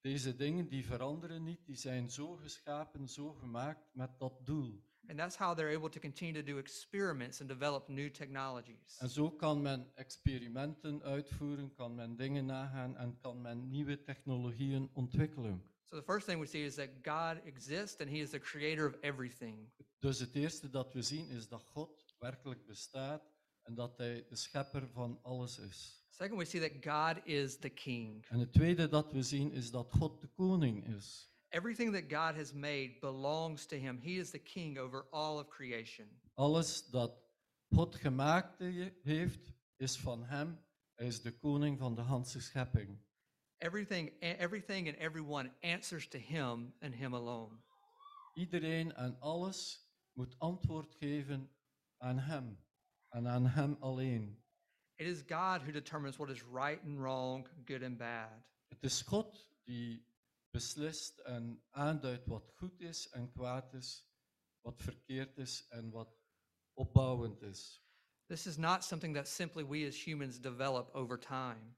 Deze 0.00 0.36
dingen 0.36 0.68
die 0.68 0.86
veranderen 0.86 1.44
niet, 1.44 1.66
die 1.66 1.76
zijn 1.76 2.10
zo 2.10 2.36
geschapen, 2.36 3.08
zo 3.08 3.32
gemaakt 3.32 3.94
met 3.94 4.18
dat 4.18 4.46
doel. 4.46 4.84
And 5.08 5.18
that's 5.18 5.36
how 5.36 5.54
they're 5.54 5.76
able 5.76 5.88
to 5.88 6.00
continue 6.00 6.42
to 6.42 6.52
do 6.52 6.58
experiments 6.58 7.40
and 7.40 7.48
develop 7.48 7.88
new 7.88 8.10
technologies. 8.10 8.98
En 8.98 9.08
zo 9.08 9.30
kan 9.30 9.62
men 9.62 9.86
experimenten 9.94 11.02
uitvoeren, 11.02 11.74
kan 11.74 11.94
men 11.94 12.16
dingen 12.16 12.46
nagaan 12.46 12.96
en 12.96 13.18
kan 13.20 13.40
men 13.40 13.70
nieuwe 13.70 14.02
technologieën 14.02 14.90
ontwikkelen. 14.92 15.62
So 15.84 15.96
the 15.96 16.02
first 16.02 16.26
thing 16.26 16.40
we 16.40 16.46
see 16.46 16.64
is 16.64 16.74
that 16.74 16.88
God 17.02 17.40
exists 17.44 18.00
and 18.00 18.10
he 18.10 18.20
is 18.20 18.30
the 18.30 18.40
creator 18.40 18.86
of 18.86 18.94
everything. 19.00 19.70
Dus 19.98 20.18
het 20.18 20.34
eerste 20.34 20.70
dat 20.70 20.92
we 20.92 21.02
zien 21.02 21.28
is 21.28 21.48
dat 21.48 21.62
God 21.62 22.14
werkelijk 22.18 22.66
bestaat 22.66 23.22
en 23.62 23.74
dat 23.74 23.96
Hij 23.96 24.26
de 24.28 24.36
schepper 24.36 24.88
van 24.88 25.18
alles 25.22 25.58
is. 25.58 26.04
Second, 26.10 26.38
we 26.38 26.44
see 26.44 26.60
that 26.60 26.82
God 26.82 27.26
is 27.26 27.58
the 27.58 27.68
king. 27.68 28.24
En 28.28 28.38
het 28.38 28.52
tweede 28.52 28.88
dat 28.88 29.12
we 29.12 29.22
zien 29.22 29.52
is 29.52 29.70
dat 29.70 29.90
God 29.90 30.20
de 30.20 30.26
koning 30.26 30.96
is. 30.96 31.30
Everything 31.50 31.92
that 31.92 32.08
God 32.08 32.36
has 32.36 32.52
made 32.52 33.00
belongs 33.00 33.66
to 33.66 33.76
him. 33.76 33.98
He 34.02 34.18
is 34.18 34.30
the 34.30 34.38
king 34.38 34.78
over 34.78 35.06
all 35.12 35.38
of 35.38 35.48
creation. 35.48 36.06
Alles 36.34 36.90
dat 36.90 37.12
God 37.68 37.94
gemaakt 37.94 38.58
heeft, 39.02 39.52
is 39.76 39.96
van 39.96 40.24
Hem. 40.24 40.58
Hij 40.94 41.06
is 41.06 41.22
de 41.22 41.38
koning 41.38 41.78
van 41.78 41.94
de 41.94 42.02
ganse 42.02 42.40
schepping. 42.40 42.98
Everything, 43.58 44.10
everything 44.20 44.88
and 44.88 44.96
everyone 44.98 45.50
answers 45.62 46.08
to 46.08 46.18
him 46.18 46.74
and 46.80 46.94
him 46.94 47.14
alone. 47.14 47.56
Iedereen 48.34 48.94
en 48.94 49.20
alles 49.20 49.90
moet 50.12 50.34
antwoord 50.38 50.94
geven 50.94 51.50
aan 51.98 52.18
Hem 52.18 52.58
en 53.08 53.28
aan 53.28 53.46
Hem 53.46 53.76
alleen. 53.80 54.44
It 54.94 55.06
is 55.06 55.22
God 55.26 55.62
who 55.62 55.72
determines 55.72 56.16
what 56.16 56.30
is 56.30 56.42
right 56.42 56.82
and 56.84 56.98
wrong, 56.98 57.48
good 57.64 57.82
and 57.82 57.98
bad. 57.98 58.30
Het 58.68 58.82
is 58.82 59.02
God 59.02 59.50
die 59.64 60.06
beslist 60.56 61.18
en 61.18 61.62
aanduidt 61.70 62.26
wat 62.26 62.52
goed 62.56 62.80
is 62.80 63.08
en 63.08 63.30
kwaad 63.30 63.72
is, 63.74 64.06
wat 64.60 64.82
verkeerd 64.82 65.38
is 65.38 65.66
en 65.68 65.90
wat 65.90 66.18
opbouwend 66.74 67.42
is. 67.42 67.82
This 68.26 68.46
is 68.46 68.56
not 68.56 68.84
something 68.84 69.14
that 69.14 69.28
simply 69.28 69.64
we 69.64 69.86
as 69.86 70.04
humans 70.04 70.40
develop 70.40 70.94
over 70.94 71.18
time. 71.18 71.74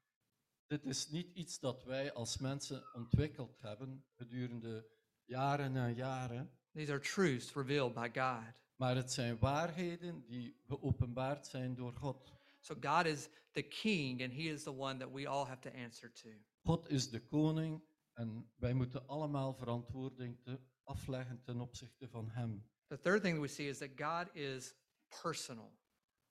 Dit 0.66 0.84
is 0.84 1.08
niet 1.08 1.34
iets 1.34 1.58
dat 1.58 1.84
wij 1.84 2.12
als 2.12 2.38
mensen 2.38 2.84
ontwikkeld 2.94 3.60
hebben 3.60 4.04
gedurende 4.14 4.86
jaren 5.24 5.76
en 5.76 5.94
jaren, 5.94 6.50
These 6.72 6.92
are 6.92 7.00
truths 7.00 7.54
revealed 7.54 7.94
by 7.94 8.10
God. 8.20 8.54
maar 8.76 8.96
het 8.96 9.12
zijn 9.12 9.38
waarheden 9.38 10.24
die 10.26 10.60
geopenbaard 10.66 11.46
zijn 11.46 11.74
door 11.74 11.92
God. 11.92 12.32
So 12.60 12.74
God 12.80 13.06
is 13.06 13.28
the 13.52 13.62
king, 13.62 14.22
and 14.22 14.32
he 14.32 14.42
is 14.42 14.62
the 14.62 14.76
one 14.76 14.98
that 14.98 15.12
we 15.12 15.28
all 15.28 15.46
have 15.46 15.60
to 15.60 15.70
answer 15.70 16.12
to. 16.12 16.28
God 16.62 16.90
is 16.90 17.10
de 17.10 17.20
koning 17.20 17.82
en 18.18 18.50
wij 18.56 18.74
moeten 18.74 19.06
allemaal 19.06 19.54
verantwoording 19.54 20.38
te 20.42 20.60
afleggen 20.82 21.42
ten 21.42 21.60
opzichte 21.60 22.08
van 22.08 22.30
Hem. 22.30 22.68
The 22.86 23.00
third 23.00 23.22
thing 23.22 23.40
we 23.40 23.48
see 23.48 23.68
is 23.68 23.78
that 23.78 23.90
God 23.96 24.34
is 24.34 24.74
personal. 25.22 25.78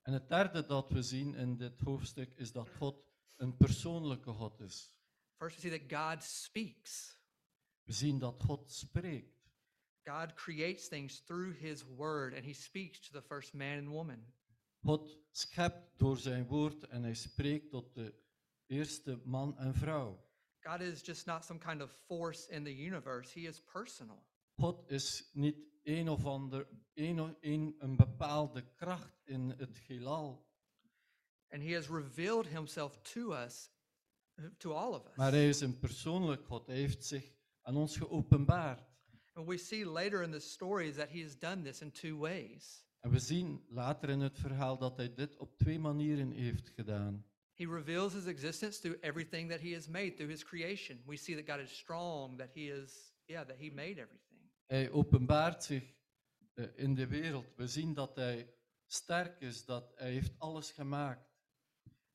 En 0.01 0.13
het 0.13 0.29
derde 0.29 0.65
dat 0.65 0.91
we 0.91 1.01
zien 1.01 1.35
in 1.35 1.57
dit 1.57 1.79
hoofdstuk 1.79 2.33
is 2.35 2.51
dat 2.51 2.69
God 2.69 3.03
een 3.35 3.57
persoonlijke 3.57 4.31
God 4.31 4.59
is. 4.59 4.95
First, 5.37 5.55
we 5.55 5.61
see 5.61 5.79
that 5.79 5.99
God 6.01 6.23
speaks. 6.23 7.21
We 7.83 7.93
zien 7.93 8.19
dat 8.19 8.43
God 8.43 8.71
spreekt. 8.71 9.51
God 10.03 10.33
creates 10.33 10.87
things 10.87 11.23
through 11.23 11.59
his 11.59 11.83
word, 11.83 12.33
and 12.33 12.45
he 12.45 12.53
speaks 12.53 12.99
to 12.99 13.19
the 13.19 13.27
first 13.27 13.53
man 13.53 13.77
and 13.77 13.87
woman. 13.87 14.33
God 14.81 15.17
schept 15.31 15.99
door 15.99 16.17
zijn 16.17 16.47
woord 16.47 16.87
en 16.87 17.03
hij 17.03 17.13
spreekt 17.13 17.69
tot 17.69 17.93
de 17.93 18.13
eerste 18.65 19.21
man 19.23 19.57
en 19.57 19.73
vrouw. 19.73 20.26
God 20.69 20.81
is 20.81 21.01
just 21.03 21.25
not 21.25 21.45
some 21.45 21.59
kind 21.59 21.81
of 21.81 21.91
force 22.07 22.47
in 22.49 22.63
the 22.63 22.73
universe, 22.85 23.39
he 23.39 23.47
is 23.47 23.59
personal. 23.59 24.23
God 24.55 24.91
is 24.91 25.29
niet 25.33 25.55
een 25.83 26.09
of 26.09 26.25
ander, 26.25 26.67
een, 26.93 27.19
of- 27.21 27.35
een, 27.41 27.75
een 27.79 27.95
bepaalde 27.95 28.63
kracht 28.75 29.21
in 29.25 29.53
het 29.57 29.77
heelal, 29.87 30.45
And 31.49 31.63
he 31.63 31.73
has 31.75 31.87
revealed 31.89 32.47
himself 32.47 32.97
to 33.13 33.33
us, 33.33 33.69
to 34.57 34.71
all 34.73 34.93
of 34.93 35.05
us. 35.07 35.15
maar 35.15 35.31
hij 35.31 35.49
is 35.49 35.61
een 35.61 35.79
persoonlijk 35.79 36.45
God. 36.45 36.67
Hij 36.67 36.75
heeft 36.75 37.05
zich 37.05 37.31
aan 37.61 37.75
ons 37.75 37.97
geopenbaard. 37.97 38.83
And 39.33 39.47
we 39.47 39.57
see 39.57 39.85
later 39.85 40.23
in 40.23 40.31
the 40.31 40.39
stories 40.39 40.95
that 40.95 41.09
he 41.09 41.21
has 41.23 41.37
done 41.39 41.61
this 41.61 41.81
in 41.81 41.91
two 41.91 42.17
ways. 42.17 42.85
En 42.99 43.11
we 43.11 43.19
zien 43.19 43.63
later 43.69 44.09
in 44.09 44.19
het 44.19 44.39
verhaal 44.39 44.77
dat 44.77 44.97
hij 44.97 45.13
dit 45.13 45.37
op 45.37 45.57
twee 45.57 45.79
manieren 45.79 46.31
heeft 46.31 46.69
gedaan. 46.69 47.25
He 47.57 47.65
reveals 47.65 48.13
his 48.13 48.27
existence 48.27 48.79
through 48.79 48.99
everything 49.01 49.49
that 49.49 49.59
he 49.59 49.73
has 49.73 49.87
made, 49.87 50.15
through 50.15 50.29
his 50.29 50.43
creation. 50.43 50.99
We 51.07 51.17
see 51.17 51.35
that 51.35 51.47
God 51.47 51.59
is 51.59 51.71
strong, 51.71 52.37
that 52.37 52.51
he 52.53 52.69
is, 52.69 53.13
yeah, 53.27 53.43
that 53.43 53.57
he 53.57 53.69
made 53.69 53.97
everything. 53.99 54.37
Hij 54.67 54.91
openbaart 54.91 55.63
zich 55.63 55.83
eh, 56.53 56.65
in 56.75 56.95
de 56.95 57.07
wereld. 57.07 57.45
We 57.55 57.67
zien 57.67 57.93
dat 57.93 58.15
hij 58.15 58.53
sterk 58.85 59.41
is, 59.41 59.65
dat 59.65 59.91
hij 59.95 60.11
heeft 60.11 60.33
alles 60.37 60.71
gemaakt. 60.71 61.35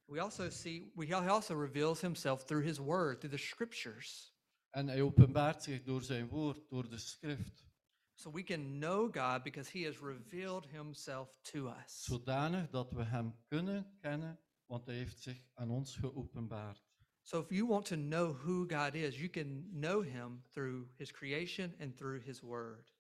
We 0.04 0.20
also 0.20 0.50
see, 0.50 0.92
we, 0.94 1.06
he 1.06 1.28
also 1.28 1.61
reveals 1.61 2.00
himself 2.00 2.44
through 2.44 2.66
his 2.66 2.78
word, 2.78 3.20
through 3.20 3.37
the 3.37 3.42
scriptures. 3.46 4.34
En 4.70 4.88
hij 4.88 5.02
openbaart 5.02 5.62
zich 5.62 5.82
door 5.82 6.02
zijn 6.02 6.28
woord, 6.28 6.68
door 6.68 6.88
de 6.88 6.99
schrift. 6.99 7.66
So 8.14 8.30
we 8.30 8.42
can 8.42 8.78
know 8.78 9.11
God 9.11 9.42
because 9.42 9.78
he 9.78 9.84
has 9.84 9.99
revealed 10.00 10.66
himself 10.66 11.28
to 11.42 11.68
us. 11.68 12.04
Zodanig 12.04 12.70
dat 12.70 12.90
we 12.90 13.02
hem 13.04 13.34
kunnen 13.49 13.96
kennen, 14.00 14.40
want 14.73 14.87
hij 14.87 14.95
heeft 14.95 15.23
zich 15.23 15.49
aan 15.55 15.71
ons 15.71 15.97
geopenbaard. 15.97 16.83
So 17.23 17.41
if 17.41 17.50
you 17.50 17.67
want 17.67 17.87
to 17.87 17.97
know 17.97 18.37
who 18.37 18.67
God 18.67 18.95
is, 18.95 19.17
you 19.17 19.29
can 19.29 19.69
know 19.71 20.02
him 20.02 20.43
through 20.50 20.87
his 20.97 21.11
creation 21.11 21.75
and 21.81 21.97
through 21.97 22.25
his 22.25 22.41
word. 22.41 22.95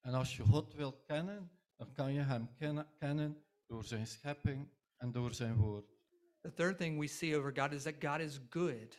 En 0.00 0.14
als 0.14 0.36
je 0.36 0.42
God 0.42 0.74
wil 0.74 0.92
kennen, 0.92 1.50
dan 1.76 1.92
kan 1.92 2.12
je 2.12 2.20
hem 2.20 2.54
kennen, 2.54 2.86
kennen 2.98 3.44
door 3.66 3.84
zijn 3.84 4.06
schepping 4.06 4.68
en 4.96 5.12
door 5.12 5.34
zijn 5.34 5.56
woord. 5.56 5.94
The 6.40 6.52
third 6.52 6.78
thing 6.78 6.98
we 6.98 7.06
see 7.06 7.36
over 7.36 7.52
God 7.56 7.72
is 7.72 7.82
that 7.82 7.94
God 7.98 8.20
is 8.20 8.40
good. 8.48 8.98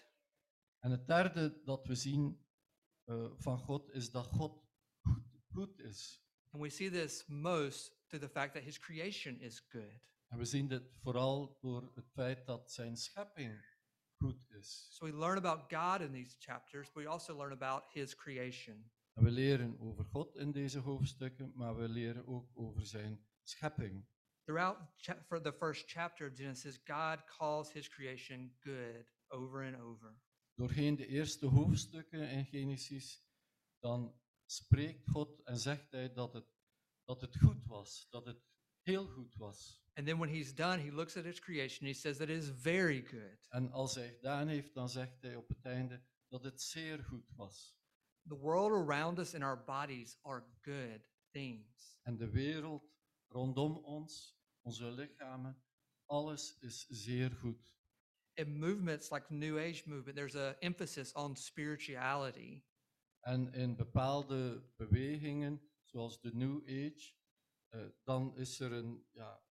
En 0.79 0.91
het 0.91 1.07
derde 1.07 1.61
dat 1.63 1.87
we 1.87 1.95
zien 1.95 2.45
eh, 3.03 3.31
van 3.35 3.59
God 3.59 3.93
is 3.93 4.11
dat 4.11 4.27
God 4.27 4.63
goed, 5.01 5.23
goed 5.53 5.79
is. 5.79 6.21
And 6.49 6.61
we 6.61 6.69
see 6.69 6.89
this 6.89 7.25
most 7.27 7.93
through 8.07 8.25
the 8.25 8.39
fact 8.39 8.53
that 8.53 8.63
his 8.63 8.79
creation 8.79 9.39
is 9.39 9.59
good. 9.69 10.09
En 10.31 10.37
we 10.37 10.45
zien 10.45 10.67
dit 10.67 10.91
vooral 11.01 11.57
door 11.61 11.91
het 11.95 12.09
feit 12.09 12.45
dat 12.45 12.71
zijn 12.71 12.97
schepping 12.97 13.65
goed 14.17 14.49
is. 14.49 14.87
So 14.91 15.05
we 15.05 15.13
learn 15.13 15.37
about 15.37 15.73
God 15.73 16.01
in 16.01 16.11
these 16.11 16.35
chapters, 16.39 16.91
but 16.91 17.03
we 17.03 17.09
also 17.09 17.37
learn 17.37 17.51
about 17.51 17.83
his 17.93 18.15
creation. 18.15 18.91
En 19.13 19.23
we 19.23 19.31
leren 19.31 19.79
over 19.79 20.05
God 20.05 20.35
in 20.35 20.51
deze 20.51 20.79
hoofdstukken, 20.79 21.51
maar 21.55 21.75
we 21.75 21.87
leren 21.89 22.27
ook 22.27 22.49
over 22.53 22.85
zijn 22.85 23.25
schepping. 23.43 24.05
Throughout 24.43 24.77
for 25.27 25.41
the 25.41 25.53
first 25.53 25.89
chapter 25.89 26.29
of 26.29 26.35
Genesis, 26.35 26.79
God 26.83 27.23
calls 27.25 27.71
his 27.71 27.89
creation 27.89 28.55
good 28.59 29.13
over 29.27 29.65
and 29.65 29.75
over. 29.75 30.21
Doorheen 30.55 30.95
de 30.95 31.07
eerste 31.07 31.45
hoofdstukken 31.45 32.29
in 32.29 32.45
Genesis, 32.45 33.25
dan 33.79 34.19
spreekt 34.45 35.09
God 35.09 35.43
en 35.43 35.57
zegt 35.57 35.91
hij 35.91 36.13
dat 36.13 36.33
het, 36.33 36.45
dat 37.03 37.21
het 37.21 37.37
goed 37.37 37.65
was, 37.65 38.07
dat 38.09 38.25
het 38.25 38.43
heel 38.81 39.07
goed 39.07 39.35
was. 39.35 39.80
And 39.93 40.07
then 40.07 40.19
when 40.19 40.29
he's 40.29 40.53
done, 40.53 40.79
he 40.79 40.91
looks 40.91 41.17
at 41.17 41.25
his 41.25 41.39
creation, 41.39 41.87
he 41.87 41.93
says 41.93 42.17
that 42.17 42.29
it 42.29 42.37
is 42.37 42.49
very 42.49 43.01
good. 43.01 43.47
En 43.49 43.71
als 43.71 43.95
hij 43.95 44.09
gedaan 44.09 44.47
heeft, 44.47 44.73
dan 44.73 44.89
zegt 44.89 45.21
hij 45.21 45.35
op 45.35 45.47
het 45.47 45.65
einde 45.65 46.01
dat 46.27 46.43
het 46.43 46.61
zeer 46.61 47.03
goed 47.03 47.31
was. 47.35 47.79
The 48.27 48.37
world 48.37 48.71
around 48.71 49.19
us 49.19 49.33
and 49.33 49.43
our 49.43 49.63
bodies 49.63 50.17
are 50.21 50.43
good 50.61 51.01
things. 51.31 51.99
En 52.03 52.17
de 52.17 52.29
wereld 52.29 52.83
rondom 53.27 53.77
ons, 53.77 54.39
onze 54.61 54.91
lichamen, 54.91 55.63
alles 56.05 56.57
is 56.59 56.87
zeer 56.87 57.31
goed. 57.31 57.75
In 58.33 58.59
movements 58.59 59.11
like 59.11 59.25
the 59.27 59.33
New 59.33 59.57
Age 59.57 59.83
movement, 59.85 60.15
there's 60.15 60.35
an 60.35 60.55
emphasis 60.59 61.13
on 61.13 61.35
spirituality. 61.35 62.63
En 63.19 63.53
in 63.53 63.75
bepaalde 63.75 64.63
bewegingen, 64.75 65.61
zoals 65.83 66.21
de 66.21 66.35
New 66.35 66.61
Age, 66.63 67.13
eh, 67.67 67.85
dan 68.03 68.37
is 68.37 68.59
er 68.59 68.71
een, 68.71 69.05
ja, 69.11 69.43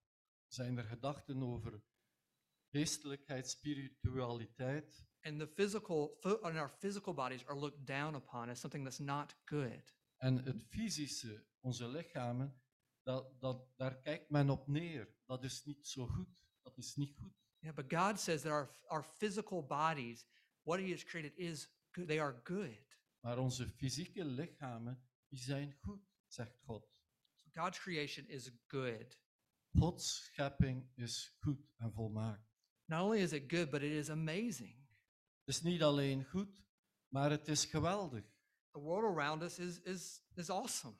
zijn 0.52 0.78
er 0.78 0.84
gedachten 0.84 1.42
over 1.42 1.82
geestelijkheid, 2.70 3.48
spiritualiteit. 3.48 5.08
And 5.22 5.38
the 5.38 5.46
physical, 5.46 6.18
and 6.22 6.56
our 6.56 6.70
physical 6.78 7.14
bodies 7.14 7.46
are 7.46 7.58
looked 7.58 7.86
down 7.86 8.14
upon 8.14 8.48
as 8.48 8.60
something 8.60 8.84
that's 8.84 8.98
not 8.98 9.36
good. 9.44 9.94
En 10.16 10.44
het 10.44 10.62
fysische, 10.68 11.44
onze 11.60 11.88
lichamen, 11.88 12.62
dat, 13.02 13.40
dat, 13.40 13.76
daar 13.76 14.00
kijkt 14.00 14.30
men 14.30 14.50
op 14.50 14.66
neer. 14.66 15.14
Dat 15.26 15.44
is 15.44 15.64
niet 15.64 15.86
zo 15.86 16.06
goed. 16.06 16.44
Dat 16.62 16.76
is 16.76 16.96
niet 16.96 17.16
goed. 17.16 17.32
Yeah, 17.58 17.74
but 17.74 17.92
God 17.92 18.20
says 18.20 18.42
that 18.42 18.52
our, 18.52 18.70
our 18.88 19.02
physical 19.02 19.66
bodies, 19.66 20.26
what 20.62 20.80
He 20.80 20.90
has 20.90 21.04
created, 21.04 21.36
is 21.36 21.68
good. 21.90 22.06
They 22.06 22.20
are 22.20 22.40
good. 22.44 22.98
Maar 23.20 23.38
onze 23.38 23.68
fysieke 23.68 24.24
lichamen, 24.24 25.02
die 25.28 25.38
zijn 25.38 25.72
goed, 25.80 26.02
zegt 26.26 26.58
God. 26.64 26.88
So 27.34 27.50
God's 27.52 27.78
creation 27.78 28.26
is 28.26 28.50
good. 28.66 29.18
Gods 29.78 30.24
schepping 30.24 30.90
is 30.94 31.36
goed 31.40 31.72
en 31.76 31.92
volmaakt. 31.92 32.48
Not 32.84 33.00
only 33.02 33.20
is 33.20 33.32
it 33.32 33.52
good, 33.52 33.70
but 33.70 33.82
it 33.82 33.92
is 33.92 34.10
amazing. 34.10 34.76
Het 35.44 35.54
is 35.54 35.62
niet 35.62 35.82
alleen 35.82 36.24
goed, 36.24 36.48
maar 37.08 37.30
het 37.30 37.48
is 37.48 37.64
geweldig. 37.64 38.24
The 38.72 38.80
world 38.80 39.16
around 39.16 39.42
us 39.42 39.58
is, 39.58 39.80
is, 39.80 40.22
is 40.34 40.50
awesome. 40.50 40.94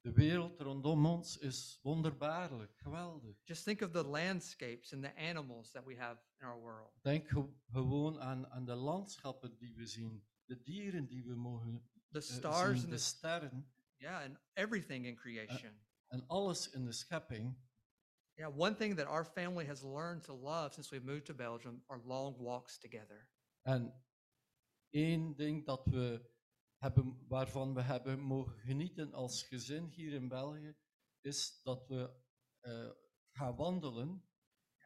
De 0.00 0.12
wereld 0.12 0.60
rondom 0.60 1.06
ons 1.06 1.38
is 1.38 1.78
wonderbaarlijk, 1.82 2.72
geweldig. 2.76 3.36
Just 3.44 3.64
think 3.64 3.80
of 3.80 3.90
the 3.90 4.04
landscapes 4.06 4.92
and 4.92 5.02
the 5.02 5.14
animals 5.16 5.70
that 5.70 5.84
we 5.84 5.96
have 5.96 6.20
in 6.40 6.46
our 6.46 6.60
world. 6.60 6.92
Denk 7.02 7.28
ge- 7.28 7.52
gewoon 7.72 8.20
aan, 8.20 8.46
aan 8.46 8.64
de 8.64 8.74
landschappen 8.74 9.56
die 9.58 9.74
we 9.74 9.86
zien, 9.86 10.26
de 10.44 10.62
dieren 10.62 11.06
die 11.06 11.24
we 11.24 11.34
mogen 11.34 11.88
The 12.10 12.18
eh, 12.18 12.24
stars 12.24 12.64
zien, 12.80 12.80
and 12.80 12.90
de 12.90 12.96
the, 12.96 13.02
sterren 13.02 13.72
yeah, 13.96 14.24
and 14.24 14.38
everything 14.52 15.06
in 15.06 15.14
creation. 15.16 15.80
en 16.08 16.26
alles 16.26 16.70
in 16.70 16.84
de 16.84 16.92
schepping. 16.92 17.56
Yeah, 18.36 18.48
one 18.48 18.74
thing 18.74 18.96
that 18.96 19.06
our 19.06 19.24
family 19.24 19.66
has 19.66 19.82
learned 19.82 20.24
to 20.24 20.32
love 20.32 20.72
since 20.72 20.90
we 20.90 21.00
moved 21.00 21.26
to 21.26 21.34
Belgium 21.34 21.82
are 21.88 22.00
long 22.04 22.34
walks 22.38 22.78
together. 22.78 23.28
En 23.62 23.92
één 24.90 25.36
ding 25.36 25.66
dat 25.66 25.86
we 25.86 26.30
hebben, 26.78 27.26
waarvan 27.28 27.74
we 27.74 27.82
hebben 27.82 28.20
mogen 28.20 28.58
genieten 28.58 29.12
als 29.12 29.42
gezin 29.42 29.86
hier 29.86 30.12
in 30.12 30.28
België, 30.28 30.76
is 31.20 31.60
dat 31.62 31.86
we 31.86 32.10
eh, 32.60 32.90
gaan 33.30 33.56
wandelen. 33.56 34.30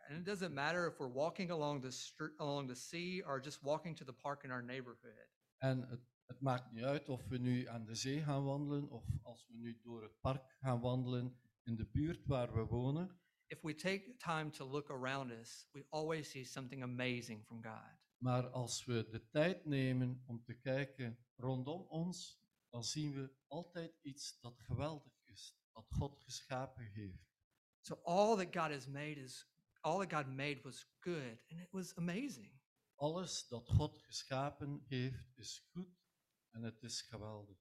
And 0.08 0.18
it 0.18 0.24
doesn't 0.24 0.54
matter 0.54 0.86
if 0.86 0.98
we're 0.98 1.12
walking 1.12 1.50
along 1.50 1.82
the 1.82 1.90
street, 1.90 2.38
along 2.38 2.68
the 2.68 2.74
sea, 2.74 3.22
or 3.22 3.40
just 3.40 3.62
walking 3.62 3.96
to 3.96 4.04
the 4.04 4.12
park 4.12 4.44
in 4.44 4.50
our 4.50 4.64
neighborhood. 4.64 5.28
En 5.58 5.88
het, 5.88 6.00
het 6.26 6.40
maakt 6.40 6.72
niet 6.72 6.84
uit 6.84 7.08
of 7.08 7.26
we 7.26 7.38
nu 7.38 7.66
aan 7.66 7.84
de 7.84 7.94
zee 7.94 8.22
gaan 8.22 8.44
wandelen 8.44 8.90
of 8.90 9.04
als 9.22 9.46
we 9.46 9.54
nu 9.54 9.80
door 9.82 10.02
het 10.02 10.20
park 10.20 10.56
gaan 10.60 10.80
wandelen 10.80 11.38
in 11.62 11.76
de 11.76 11.86
buurt 11.86 12.26
waar 12.26 12.54
we 12.54 12.64
wonen. 12.64 13.20
If 13.48 13.62
we 13.62 13.74
take 13.74 14.18
time 14.18 14.50
to 14.50 14.64
look 14.64 14.90
around 14.90 15.30
us, 15.30 15.66
we 15.72 15.84
always 15.90 16.30
see 16.30 16.44
something 16.44 16.82
amazing 16.82 17.44
from 17.44 17.62
God. 17.62 17.94
Maar 18.18 18.48
als 18.50 18.84
we 18.84 19.08
de 19.08 19.28
tijd 19.30 19.64
nemen 19.64 20.22
om 20.26 20.42
te 20.44 20.54
kijken 20.54 21.18
rondom 21.36 21.86
ons, 21.88 22.40
dan 22.70 22.84
zien 22.84 23.12
we 23.14 23.30
altijd 23.46 23.98
iets 24.02 24.40
dat 24.40 24.60
geweldig 24.60 25.12
is, 25.24 25.56
dat 25.72 25.86
God 25.88 26.18
geschapen 26.18 26.84
heeft. 26.84 27.34
So 27.80 27.94
all 28.02 28.36
that 28.36 28.54
God 28.54 28.70
has 28.70 28.86
made 28.86 29.20
is 29.20 29.46
all 29.80 29.98
that 29.98 30.12
God 30.12 30.26
made 30.26 30.60
was 30.62 30.86
good 30.98 31.38
and 31.50 31.60
it 31.60 31.70
was 31.70 31.94
amazing. 31.96 32.52
Alles 32.94 33.48
dat 33.48 33.68
God 33.68 34.02
geschapen 34.02 34.84
heeft 34.88 35.32
is 35.36 35.68
goed 35.72 36.04
en 36.50 36.62
het 36.62 36.82
is 36.82 37.00
geweldig. 37.02 37.58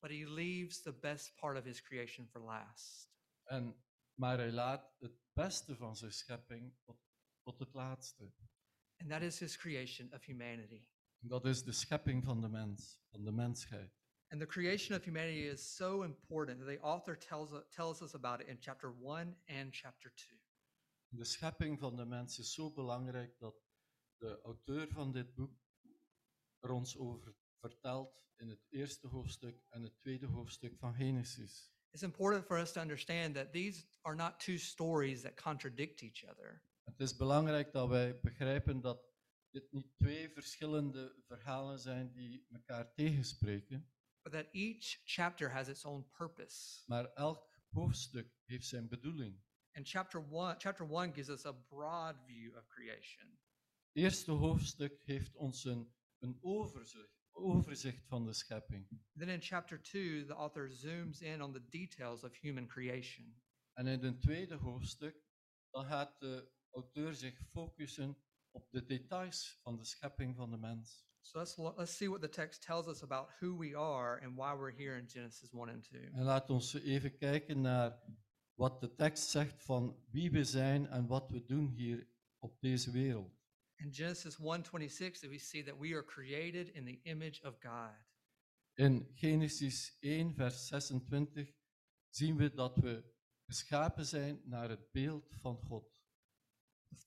But 0.00 0.10
he 0.10 0.24
leaves 0.26 0.82
the 0.82 0.92
best 0.92 1.34
part 1.36 1.58
of 1.58 1.64
his 1.64 1.82
creation 1.82 2.28
for 2.28 2.40
last. 2.40 3.10
En, 3.44 3.84
maar 4.16 4.38
hij 4.38 4.52
laat 4.52 4.94
het 4.98 5.18
beste 5.32 5.76
van 5.76 5.96
zijn 5.96 6.12
schepping 6.12 6.74
tot, 6.84 6.98
tot 7.42 7.58
het 7.58 7.74
laatste. 7.74 8.32
And 8.96 9.10
that 9.10 9.22
is 9.22 9.38
his 9.38 9.56
creation 9.56 10.12
of 10.12 10.24
humanity. 10.24 10.86
En 11.18 11.28
dat 11.28 11.44
is 11.44 11.62
de 11.64 11.72
schepping 11.72 12.24
van 12.24 12.40
de 12.40 12.48
mens, 12.48 13.00
van 13.10 13.24
de 13.24 13.32
mensheid. 13.32 13.92
And 14.28 14.40
the 14.40 14.46
creation 14.46 14.98
of 14.98 15.04
humanity 15.04 15.48
is 15.48 15.76
so 15.76 16.02
important 16.02 16.58
that 16.58 16.68
the 16.68 16.80
author 16.80 17.18
tells, 17.18 17.50
tells 17.70 18.02
us 18.02 18.14
about 18.14 18.40
it 18.40 18.46
in 18.46 18.56
chapter 18.60 18.94
1 19.02 19.36
and 19.46 19.74
chapter 19.74 20.12
2. 20.14 20.38
De 21.08 21.24
schepping 21.24 21.78
van 21.78 21.96
de 21.96 22.04
mens 22.04 22.38
is 22.38 22.52
zo 22.52 22.72
belangrijk 22.72 23.38
dat 23.38 23.54
de 24.16 24.40
auteur 24.42 24.88
van 24.88 25.12
dit 25.12 25.34
boek 25.34 25.58
er 26.60 26.70
ons 26.70 26.96
over 26.96 27.36
vertelt 27.60 28.24
in 28.36 28.48
het 28.48 28.66
eerste 28.68 29.06
hoofdstuk 29.06 29.66
en 29.68 29.82
het 29.82 29.98
tweede 29.98 30.26
hoofdstuk 30.26 30.78
van 30.78 30.94
Genesis. 30.94 31.75
It's 31.96 32.02
important 32.02 32.46
for 32.46 32.58
us 32.58 32.72
to 32.72 32.80
understand 32.80 33.36
that 33.36 33.54
these 33.54 33.86
are 34.04 34.14
not 34.14 34.38
two 34.38 34.58
stories 34.58 35.22
that 35.22 35.34
contradict 35.36 36.02
each 36.02 36.26
other. 36.30 36.62
Het 36.84 37.00
is 37.00 37.16
belangrijk 37.16 37.72
dat 37.72 37.88
wij 37.88 38.20
begrijpen 38.20 38.80
dat 38.80 38.98
dit 39.50 39.72
niet 39.72 39.96
twee 39.96 40.30
verschillende 40.30 41.14
verhalen 41.26 41.78
zijn 41.78 42.12
die 42.12 42.46
elkaar 42.50 42.94
tegenspreken, 42.94 43.88
but 44.22 44.32
that 44.32 44.46
each 44.52 45.00
chapter 45.04 45.50
has 45.50 45.68
its 45.68 45.84
own 45.84 46.06
purpose. 46.16 46.82
maar 46.86 47.12
elk 47.14 47.48
hoofdstuk 47.70 48.28
heeft 48.44 48.66
zijn 48.66 48.88
bedoeling. 48.88 49.40
And 49.72 49.88
chapter 49.88 50.24
one, 50.30 50.54
chapter 50.58 50.90
one 50.90 51.12
gives 51.12 51.28
us 51.28 51.46
a 51.46 51.52
broad 51.52 52.16
view 52.26 52.56
of 52.56 52.66
creation. 52.66 53.38
Het 53.92 54.02
eerste 54.04 54.30
hoofdstuk 54.30 55.02
heeft 55.04 55.34
ons 55.34 55.64
een, 55.64 55.94
een 56.18 56.38
overzicht, 56.40 57.15
overzicht 57.36 58.06
van 58.06 58.24
de 58.24 58.32
schepping. 58.32 58.88
Then 59.18 59.28
in 59.28 59.40
chapter 59.40 59.82
two, 59.82 60.24
the 60.26 60.34
author 60.34 60.70
zooms 60.70 61.20
in 61.20 61.42
on 61.42 61.52
the 61.52 61.68
details 61.68 62.24
of 62.24 62.40
human 62.40 62.66
creation. 62.66 63.42
En 63.72 63.86
in 63.86 64.04
het 64.04 64.20
tweede 64.20 64.54
hoofdstuk, 64.54 65.24
dan 65.70 65.84
gaat 65.84 66.20
de 66.20 66.50
auteur 66.70 67.14
zich 67.14 67.40
focussen 67.50 68.16
op 68.50 68.70
de 68.70 68.84
details 68.84 69.58
van 69.62 69.76
de 69.76 69.84
schepping 69.84 70.36
van 70.36 70.50
de 70.50 70.56
mens. 70.56 71.04
So 71.20 71.38
let's 71.38 71.56
let's 71.56 71.96
see 71.96 72.08
what 72.08 72.20
the 72.20 72.28
text 72.28 72.62
tells 72.62 72.86
us 72.86 73.02
about 73.02 73.28
who 73.40 73.56
we 73.56 73.76
are 73.76 74.20
and 74.20 74.36
why 74.36 74.54
we're 74.54 74.72
here 74.72 74.98
in 74.98 75.08
Genesis 75.08 75.52
1 75.52 75.68
and 75.68 75.82
2. 75.82 76.10
En 76.12 76.22
laat 76.22 76.50
ons 76.50 76.74
even 76.74 77.16
kijken 77.16 77.60
naar 77.60 78.02
wat 78.54 78.80
de 78.80 78.94
tekst 78.94 79.28
zegt 79.28 79.62
van 79.62 80.04
wie 80.10 80.30
we 80.30 80.44
zijn 80.44 80.86
en 80.86 81.06
wat 81.06 81.30
we 81.30 81.44
doen 81.44 81.68
hier 81.68 82.08
op 82.38 82.60
deze 82.60 82.90
wereld. 82.90 83.35
In 83.78 83.92
Genesis 83.92 84.36
1:26, 84.36 85.28
we 85.28 85.38
see 85.38 85.62
that 85.62 85.78
we 85.78 85.94
are 85.94 86.04
created 86.04 86.68
in 86.68 86.84
the 86.84 87.00
image 87.02 87.42
of 87.42 87.60
God. 87.60 87.94
In 88.74 89.06
Genesis 89.14 89.96
1, 90.00 90.34
vers 90.34 90.66
26 90.66 91.52
zien 92.08 92.36
we 92.36 92.54
dat 92.54 92.76
we 92.76 93.04
geschapen 93.46 94.06
zijn 94.06 94.40
naar 94.44 94.68
het 94.68 94.92
beeld 94.92 95.32
van 95.40 95.56
God. 95.56 96.04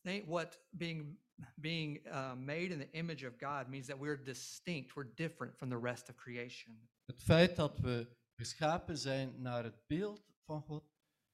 Think 0.02 0.26
what 0.26 0.60
being 0.70 1.20
being 1.56 2.06
uh, 2.06 2.36
made 2.36 2.70
in 2.70 2.80
the 2.80 2.90
image 2.92 3.28
of 3.28 3.34
God 3.38 3.68
means 3.68 3.88
that 3.88 4.00
we're 4.00 4.24
distinct, 4.24 4.94
we're 4.96 5.14
different 5.16 5.58
from 5.58 5.70
the 5.70 5.80
rest 5.80 6.10
of 6.10 6.16
creation. 6.16 6.90
Het 7.06 7.22
feit 7.24 7.56
dat 7.56 7.80
we 7.80 8.18
geschapen 8.36 8.98
zijn 8.98 9.42
naar 9.42 9.64
het 9.64 9.88
beeld 9.88 10.36
van 10.46 10.62
God 10.62 10.92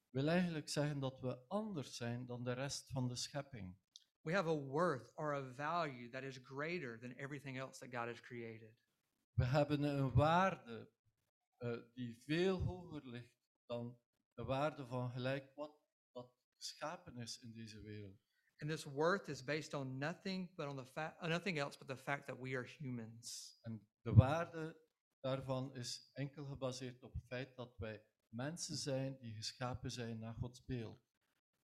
wil 0.10 0.28
eigenlijk 0.28 0.70
zeggen 0.70 1.00
dat 1.00 1.20
we 1.20 1.48
anders 1.48 1.96
zijn 1.96 2.26
dan 2.26 2.44
de 2.44 2.54
rest 2.54 2.86
van 2.88 3.08
de 3.08 3.16
schepping. 3.16 3.76
We 4.26 4.34
have 4.34 4.48
a 4.48 4.56
worth 4.56 5.12
or 5.18 5.34
a 5.34 5.42
value 5.42 6.10
that 6.12 6.24
is 6.24 6.40
greater 6.40 6.98
than 7.02 7.14
everything 7.20 7.58
else 7.58 7.80
that 7.80 7.92
God 7.92 8.08
has 8.08 8.20
created. 8.20 8.74
We 9.34 9.46
hebben 9.46 9.84
een 9.84 10.14
waarde 10.14 10.90
eh, 11.58 11.78
die 11.94 12.22
veel 12.26 12.60
hoger 12.60 13.02
ligt 13.04 13.36
dan 13.66 13.98
de 14.34 14.44
waarde 14.44 14.86
van 14.86 15.12
gelijk 15.12 15.52
wat, 15.56 15.72
wat 16.12 16.32
geschapen 16.58 17.18
is 17.18 17.40
in 17.40 17.52
deze 17.54 17.82
wereld. 17.82 18.20
And 18.58 18.70
this 18.70 18.84
worth 18.84 19.28
is 19.30 19.44
based 19.44 19.74
on 19.74 19.98
nothing 19.98 20.56
but 20.56 20.68
on 20.68 20.76
the 20.76 20.86
fact 20.86 21.22
uh, 21.22 21.30
nothing 21.30 21.60
else 21.60 21.78
but 21.78 21.88
the 21.88 22.04
fact 22.04 22.28
that 22.28 22.40
we 22.40 22.56
are 22.56 22.68
humans. 22.78 23.60
En 23.62 23.88
de 24.02 24.14
waarde 24.14 24.78
daarvan 25.20 25.76
is 25.76 26.10
enkel 26.14 26.46
gebaseerd 26.46 27.04
op 27.04 27.14
het 27.14 27.26
feit 27.26 27.56
dat 27.56 27.78
wij 27.78 28.04
mensen 28.30 28.76
zijn 28.76 29.18
die 29.18 29.36
geschapen 29.36 29.92
zijn 29.92 30.20
naar 30.20 30.36
Gods 30.36 30.66
beeld. 30.66 31.05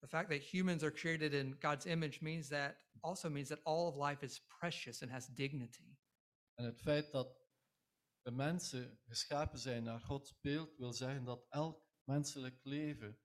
The 0.01 0.09
fact 0.09 0.29
that 0.31 0.43
humans 0.43 0.83
are 0.83 0.93
created 0.93 1.35
in 1.35 1.57
God's 1.59 1.87
image 1.87 2.21
means 2.21 2.49
that 2.49 2.77
also 3.01 3.29
means 3.29 3.49
that 3.49 3.61
all 3.65 3.89
of 3.89 3.97
life 3.97 4.25
is 4.25 4.41
precious 4.61 5.03
and 5.03 5.11
has 5.11 5.27
dignity. 5.27 5.97
En 6.55 6.65
het 6.65 6.81
feit 6.81 7.13
dat 7.13 7.41
de 8.23 8.31
mensen 8.31 8.99
geschapen 9.07 9.59
zijn 9.59 9.83
naar 9.83 10.01
Gods 10.01 10.41
beeld 10.41 10.77
wil 10.77 10.93
zeggen 10.93 11.25
dat 11.25 11.47
elk 11.49 11.83
menselijk 12.05 12.61
leven 12.63 13.19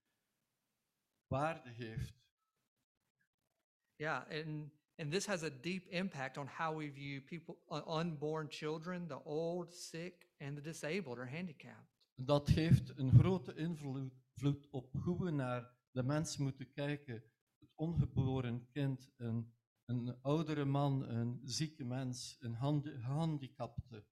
waarde 1.28 1.70
heeft. 1.70 2.24
Yeah, 3.96 4.30
and 4.30 4.72
and 4.98 5.12
this 5.12 5.26
has 5.26 5.44
a 5.44 5.50
deep 5.50 5.88
impact 5.88 6.38
on 6.38 6.48
how 6.48 6.78
we 6.78 6.92
view 6.92 7.22
people 7.22 7.58
uh, 7.70 8.00
unborn 8.00 8.48
children, 8.50 9.08
the 9.08 9.24
old, 9.24 9.74
sick, 9.74 10.28
and 10.40 10.56
the 10.56 10.62
disabled 10.62 11.18
or 11.18 11.28
handicapped. 11.28 11.94
En 12.16 12.26
Dat 12.26 12.48
heeft 12.48 12.98
een 12.98 13.12
grote 13.12 13.56
invloed 13.56 14.70
op 14.70 14.94
hoe 14.94 15.24
we 15.24 15.32
naar 15.32 15.75
de 15.96 16.04
mens 16.04 16.38
moeten 16.38 16.72
kijken. 16.72 17.24
Het 17.60 17.72
ongeboren 17.76 18.68
kind, 18.70 19.12
een, 19.18 19.54
een 19.86 20.22
oudere 20.22 20.66
man, 20.66 21.10
een 21.10 21.42
zieke 21.44 21.84
mens, 21.84 22.38
een 22.40 22.54
handi- 22.54 23.00
gehandicapte. 23.00 24.06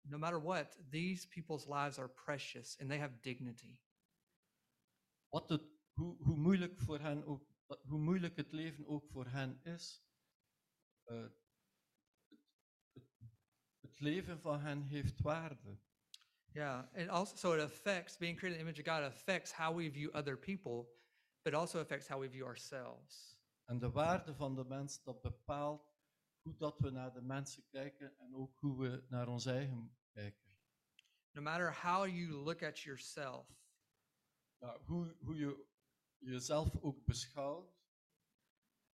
No 0.00 0.18
matter 0.18 0.42
what, 0.42 0.78
these 0.90 1.28
people's 1.28 1.66
lives 1.66 1.98
are 1.98 2.08
precious 2.08 2.78
and 2.78 2.88
they 2.88 2.98
have 2.98 3.20
dignity. 3.20 3.80
Wat 5.28 5.48
het, 5.48 5.62
hoe, 5.92 6.22
hoe, 6.22 6.36
moeilijk 6.36 6.80
voor 6.80 6.98
hen 6.98 7.24
ook, 7.24 7.48
hoe 7.66 7.98
moeilijk 7.98 8.36
het 8.36 8.52
leven 8.52 8.86
ook 8.86 9.08
voor 9.10 9.26
hen 9.26 9.60
is, 9.62 10.04
het, 11.04 11.32
het, 12.92 13.04
het 13.80 14.00
leven 14.00 14.40
van 14.40 14.60
hen 14.60 14.82
heeft 14.82 15.20
waarde. 15.20 15.78
Yeah, 16.52 16.84
and 16.94 17.08
also 17.08 17.36
so 17.36 17.52
it 17.52 17.60
affects 17.60 18.16
being 18.16 18.36
created 18.36 18.58
in 18.58 18.64
the 18.64 18.70
image 18.70 18.80
of 18.80 18.86
God 18.86 19.04
affects 19.04 19.52
how 19.52 19.76
we 19.76 19.90
view 19.90 20.10
other 20.12 20.36
people, 20.36 20.99
but 21.42 21.54
also 21.54 21.80
affects 21.80 22.08
how 22.08 22.20
we 22.20 22.28
view 22.28 22.44
ourselves. 22.46 23.38
En 23.64 23.78
de 23.78 23.90
waarde 23.90 24.34
van 24.34 24.54
de 24.54 24.64
mens, 24.64 25.02
dat 25.02 25.22
bepaalt 25.22 25.92
hoe 26.42 26.56
dat 26.56 26.78
we 26.78 26.90
naar 26.90 27.12
de 27.12 27.22
mensen 27.22 27.64
kijken 27.68 28.18
en 28.18 28.34
ook 28.34 28.58
hoe 28.58 28.78
we 28.80 29.04
naar 29.08 29.28
ons 29.28 29.46
eigen 29.46 29.96
kijken. 30.12 30.48
No 31.32 31.42
matter 31.42 31.72
how 31.82 32.06
you 32.06 32.32
look 32.32 32.62
at 32.62 32.78
yourself, 32.78 33.46
Ja, 34.58 34.78
hoe, 34.84 35.16
hoe 35.20 35.36
je 35.36 35.66
jezelf 36.18 36.76
ook 36.80 37.04
beschouwt, 37.04 37.72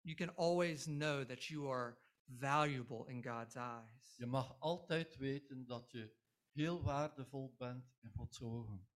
you 0.00 0.14
can 0.16 0.37
always 0.37 0.85
know 0.85 1.24
that 1.24 1.44
you 1.44 1.68
are 1.72 1.98
valuable 2.26 3.06
in 3.09 3.22
God's 3.24 3.54
eyes. 3.56 4.16
je 4.16 4.26
mag 4.26 4.61
altijd 4.61 5.16
weten 5.16 5.66
dat 5.66 5.90
je 5.90 6.14
heel 6.52 6.82
waardevol 6.82 7.54
bent 7.59 7.96
in 8.00 8.11
Gods 8.11 8.40
ogen. 8.42 8.88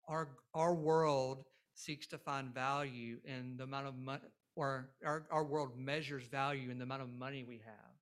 Our 0.00 0.44
our 0.50 0.76
world 0.76 1.46
seeks 1.78 2.06
to 2.08 2.18
find 2.18 2.52
value 2.54 3.20
in 3.24 3.56
the 3.56 3.62
amount 3.62 3.86
of 3.86 3.94
money, 3.94 4.22
or 4.54 4.90
our, 5.04 5.26
our 5.30 5.44
world 5.44 5.76
measures 5.76 6.26
value 6.26 6.70
in 6.70 6.78
the 6.78 6.84
amount 6.84 7.02
of 7.02 7.08
money 7.08 7.44
we 7.44 7.60
have. 7.64 7.96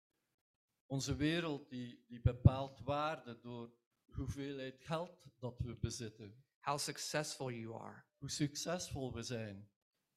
Onze 0.89 1.17
wereld 1.17 1.71
die, 1.71 2.05
die 2.09 2.21
bepaalt 2.21 2.81
waarde 2.85 3.39
door 3.43 3.71
hoeveelheid 4.11 4.77
geld 4.81 5.11
dat 5.41 5.59
we 5.59 5.77
bezitten, 5.81 6.45
How 6.61 6.79
successful 6.79 7.51
you 7.51 7.75
are, 7.75 8.05
hoe 8.19 8.31
succesvol 8.31 9.12
we 9.12 9.23
zijn, 9.23 9.69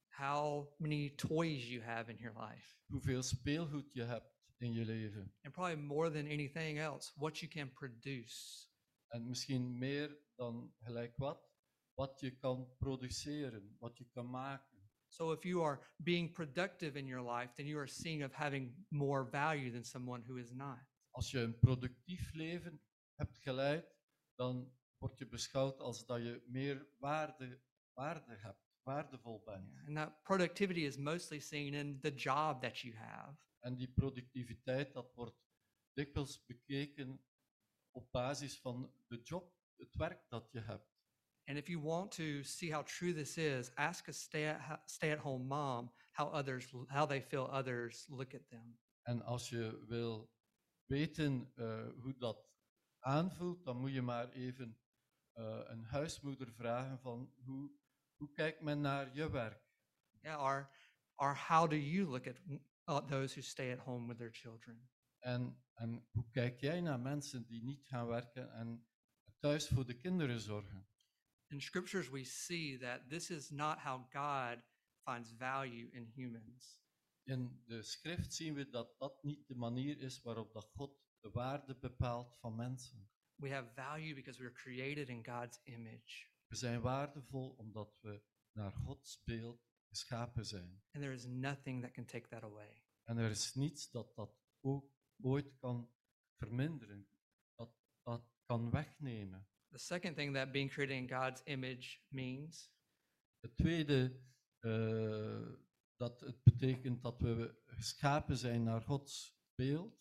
how 0.08 0.74
many 0.78 1.10
toys 1.16 1.70
you 1.70 1.82
have 1.84 2.10
in 2.12 2.18
your 2.18 2.36
life, 2.40 2.76
hoeveel 2.88 3.24
speelgoed 3.24 3.94
je 3.94 4.04
hebt 4.04 4.38
in 4.58 4.74
je 4.74 4.86
leven. 4.86 5.34
and 5.44 5.54
probably 5.54 5.76
more 5.76 6.12
than 6.12 6.26
anything 6.26 6.80
else, 6.80 7.12
what 7.16 7.38
you 7.40 7.52
can 7.52 7.74
produce. 7.74 8.68
En 9.08 9.28
misschien 9.28 9.78
meer 9.78 10.18
dan 10.36 10.74
gelijk 10.80 11.18
wat, 11.18 11.49
wat 12.00 12.20
je 12.20 12.32
kan 12.38 12.76
produceren, 12.78 13.76
wat 13.80 13.98
je 13.98 14.06
kan 14.06 14.30
maken. 14.30 14.90
So 15.08 15.32
if 15.32 15.44
you 15.44 15.64
are 15.64 15.80
being 15.98 16.32
productive 16.32 16.98
in 16.98 17.06
your 17.06 17.32
life, 17.32 17.54
then 17.54 17.66
you 17.66 17.78
are 17.80 17.88
seeing 17.88 18.24
of 18.24 18.34
having 18.34 18.86
more 18.90 19.30
value 19.30 19.72
than 19.72 19.84
someone 19.84 20.24
who 20.24 20.36
is 20.38 20.52
not. 20.52 20.78
Als 21.12 21.32
je 21.32 21.40
een 21.40 21.60
productief 21.60 22.34
leven 22.34 22.82
hebt 23.16 23.38
geleid, 23.38 23.96
dan 24.36 24.74
word 24.98 25.18
je 25.18 25.28
beschouwd 25.28 25.80
als 25.80 26.06
dat 26.06 26.22
je 26.22 26.44
meer 26.48 26.88
waarde, 26.98 27.62
waarde 27.94 28.36
hebt, 28.36 28.64
waardevol 28.84 29.42
bent. 29.46 29.72
Yeah, 29.72 29.88
And 29.88 29.96
that 29.96 30.24
productivity 30.24 30.86
is 30.86 30.98
mostly 30.98 31.40
seen 31.40 31.74
in 31.74 32.00
the 32.00 32.14
job 32.14 32.62
that 32.62 32.80
you 32.80 32.96
have. 32.96 33.38
En 33.60 33.76
die 33.76 33.92
productiviteit, 33.92 34.94
dat 34.94 35.14
wordt 35.14 35.38
dikwijls 35.94 36.46
bekeken 36.46 37.22
op 37.92 38.12
basis 38.12 38.60
van 38.60 38.94
de 39.08 39.22
job, 39.22 39.54
het 39.76 39.96
werk 39.96 40.30
dat 40.30 40.52
je 40.52 40.60
hebt. 40.60 40.99
And 41.50 41.58
if 41.58 41.68
you 41.68 41.80
want 41.80 42.12
to 42.12 42.44
see 42.44 42.70
how 42.70 42.84
true 42.84 43.12
this 43.12 43.36
is, 43.38 43.72
ask 43.76 44.08
a 44.08 44.14
stay 44.14 44.46
at, 45.12 45.20
home 45.20 45.48
mom 45.48 45.90
how 46.12 46.28
others 46.28 46.72
how 46.90 47.08
they 47.08 47.22
feel 47.22 47.50
others 47.52 48.06
look 48.08 48.36
at 48.36 48.50
them. 48.50 48.78
En 49.02 49.22
als 49.22 49.50
je 49.50 49.86
wil 49.88 50.32
weten 50.86 51.52
eh, 51.56 51.88
hoe 52.02 52.18
dat 52.18 52.50
aanvoelt, 53.00 53.64
dan 53.66 53.78
moet 53.78 53.94
je 53.94 54.02
maar 54.02 54.30
even 54.30 54.78
eh, 55.34 55.60
een 55.64 55.84
huismoeder 55.84 56.52
vragen 56.52 57.00
van 57.00 57.34
hoe, 57.36 57.72
hoe 58.16 58.32
kijkt 58.34 58.62
men 58.62 58.82
naar 58.82 59.16
je 59.16 59.30
werk? 59.30 59.64
Yeah, 60.22 60.42
or 60.42 60.70
or 61.16 61.36
how 61.48 61.70
do 61.70 61.76
you 61.76 62.10
look 62.10 62.28
at 62.28 62.42
uh, 62.86 63.08
those 63.08 63.34
who 63.34 63.42
stay 63.42 63.72
at 63.72 63.80
home 63.80 64.08
with 64.08 64.18
their 64.18 64.34
children? 64.34 64.90
En, 65.20 65.64
en 65.74 66.08
hoe 66.12 66.30
kijk 66.30 66.60
jij 66.60 66.82
naar 66.82 67.00
mensen 67.00 67.48
die 67.48 67.64
niet 67.64 67.88
gaan 67.88 68.08
werken 68.08 68.52
en 68.54 68.88
thuis 69.40 69.68
voor 69.68 69.86
de 69.86 69.96
kinderen 69.96 70.40
zorgen? 70.40 70.89
In 71.52 71.62
scriptures, 71.62 72.10
we 72.10 72.24
see 72.24 72.78
that 72.78 73.10
this 73.10 73.30
is 73.30 73.50
not 73.50 73.80
how 73.80 74.08
God 74.12 74.62
finds 75.04 75.32
value 75.38 75.90
in 75.92 76.06
humans. 76.16 76.78
In 77.24 77.64
de 77.66 77.84
schrift 77.84 78.34
zien 78.34 78.54
we 78.54 78.70
dat 78.70 78.96
dat 79.00 79.24
niet 79.24 79.48
de 79.48 79.56
manier 79.56 80.02
is 80.02 80.22
waarop 80.22 80.54
dat 80.54 80.70
God 80.76 80.92
de 81.20 81.30
waarde 81.30 81.76
bepaalt 81.76 82.38
van 82.40 82.56
mensen. 82.56 83.10
We 83.36 83.50
have 83.50 83.70
value 83.74 84.14
because 84.14 84.40
we 84.40 84.46
are 84.46 84.54
created 84.56 85.10
in 85.10 85.26
God's 85.26 85.60
image, 85.64 86.28
We 86.48 86.56
zijn 86.56 86.82
waardevol 86.82 87.50
omdat 87.58 87.98
we 88.02 88.22
naar 88.52 88.72
Gods 88.72 89.24
beeld 89.24 89.62
geschapen 89.88 90.46
zijn. 90.46 90.82
and 90.92 91.04
there 91.04 91.14
is 91.14 91.26
nothing 91.26 91.82
that 91.82 91.92
can 91.92 92.06
take 92.06 92.28
that 92.28 92.44
away. 92.44 92.84
En 93.04 93.18
er 93.18 93.30
is 93.30 93.54
niets 93.54 93.92
dat 93.92 94.16
dat 94.16 94.38
ook 94.62 94.92
ooit 95.22 95.58
kan 95.58 95.92
verminderen, 96.38 97.08
dat 97.56 97.72
dat 98.04 98.30
kan 98.46 98.72
wegnemen. 98.72 99.49
The 99.72 99.78
second 99.80 100.16
thing 100.16 100.34
that 100.34 100.52
being 100.52 100.70
created 100.70 100.98
in 100.98 101.08
God's 101.08 101.42
image 101.46 102.00
means 102.08 102.72
Het 103.40 103.58
tweede, 103.58 104.20
eh, 104.60 105.48
dat 105.96 106.20
het 106.20 106.44
betekent 106.44 107.02
dat 107.02 107.22
we 107.22 107.56
geschapen 107.66 108.38
zijn 108.38 108.64
naar 108.64 108.82
Gods 108.82 109.38
beeld, 109.56 110.00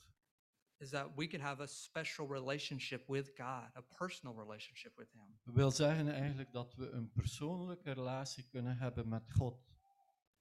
is 0.77 0.91
that 0.91 1.15
we 1.17 1.27
can 1.27 1.41
have 1.41 1.63
a 1.63 1.67
special 1.67 2.29
relationship 2.29 3.07
with 3.09 3.33
God, 3.37 3.77
a 3.77 3.81
personal 3.97 4.37
relationship 4.37 4.97
with 4.97 5.13
Him. 5.13 5.39
Dat 5.45 5.55
wil 5.55 5.71
zeggen 5.71 6.09
eigenlijk 6.09 6.53
dat 6.53 6.75
we 6.75 6.91
een 6.91 7.13
persoonlijke 7.13 7.93
relatie 7.93 8.49
kunnen 8.49 8.77
hebben 8.77 9.09
met 9.09 9.33
God. 9.33 9.67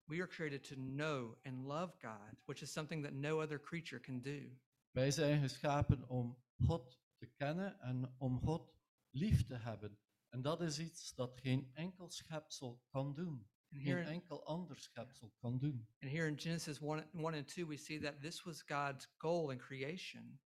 We 0.03 0.15
are 0.15 0.27
created 0.27 0.63
to 0.63 0.75
know 0.75 1.37
and 1.43 1.65
love 1.65 1.93
God, 1.99 2.45
which 2.45 2.61
is 2.61 2.71
something 2.71 3.03
that 3.03 3.13
no 3.13 3.41
other 3.41 3.59
creature 3.61 4.01
can 4.01 4.21
do. 4.21 4.57
Wij 4.91 5.11
zijn 5.11 5.41
geschapen 5.41 6.07
om 6.09 6.43
God 6.65 7.01
te 7.17 7.25
kennen 7.25 7.79
en 7.79 8.15
om 8.17 8.39
God 8.39 8.76
lief 9.17 9.45
te 9.45 9.55
hebben. 9.55 9.97
En 10.29 10.41
dat 10.41 10.61
is 10.61 10.79
iets 10.79 11.13
dat 11.15 11.39
geen 11.39 11.71
enkel 11.73 12.09
schepsel 12.09 12.83
kan 12.89 13.13
doen. 13.13 13.47
And 13.71 13.81
Geen 13.81 13.93
here, 13.95 14.01
in, 14.01 14.07
enkel 14.07 14.45
ander 14.45 14.77
schepsel 14.79 15.33
kan 15.39 15.57
doen. 15.59 15.87
and 16.01 16.11
here 16.11 16.27
in 16.27 16.39
Genesis 16.39 16.79
1, 16.79 17.09
1 17.13 17.33
and 17.33 17.47
2, 17.47 17.65
we 17.67 17.77
see 17.77 17.99
that 17.99 18.21
this 18.21 18.43
was 18.43 18.61
God's 18.61 19.07
goal 19.17 19.51
in 19.51 19.57
creation. 19.57 20.39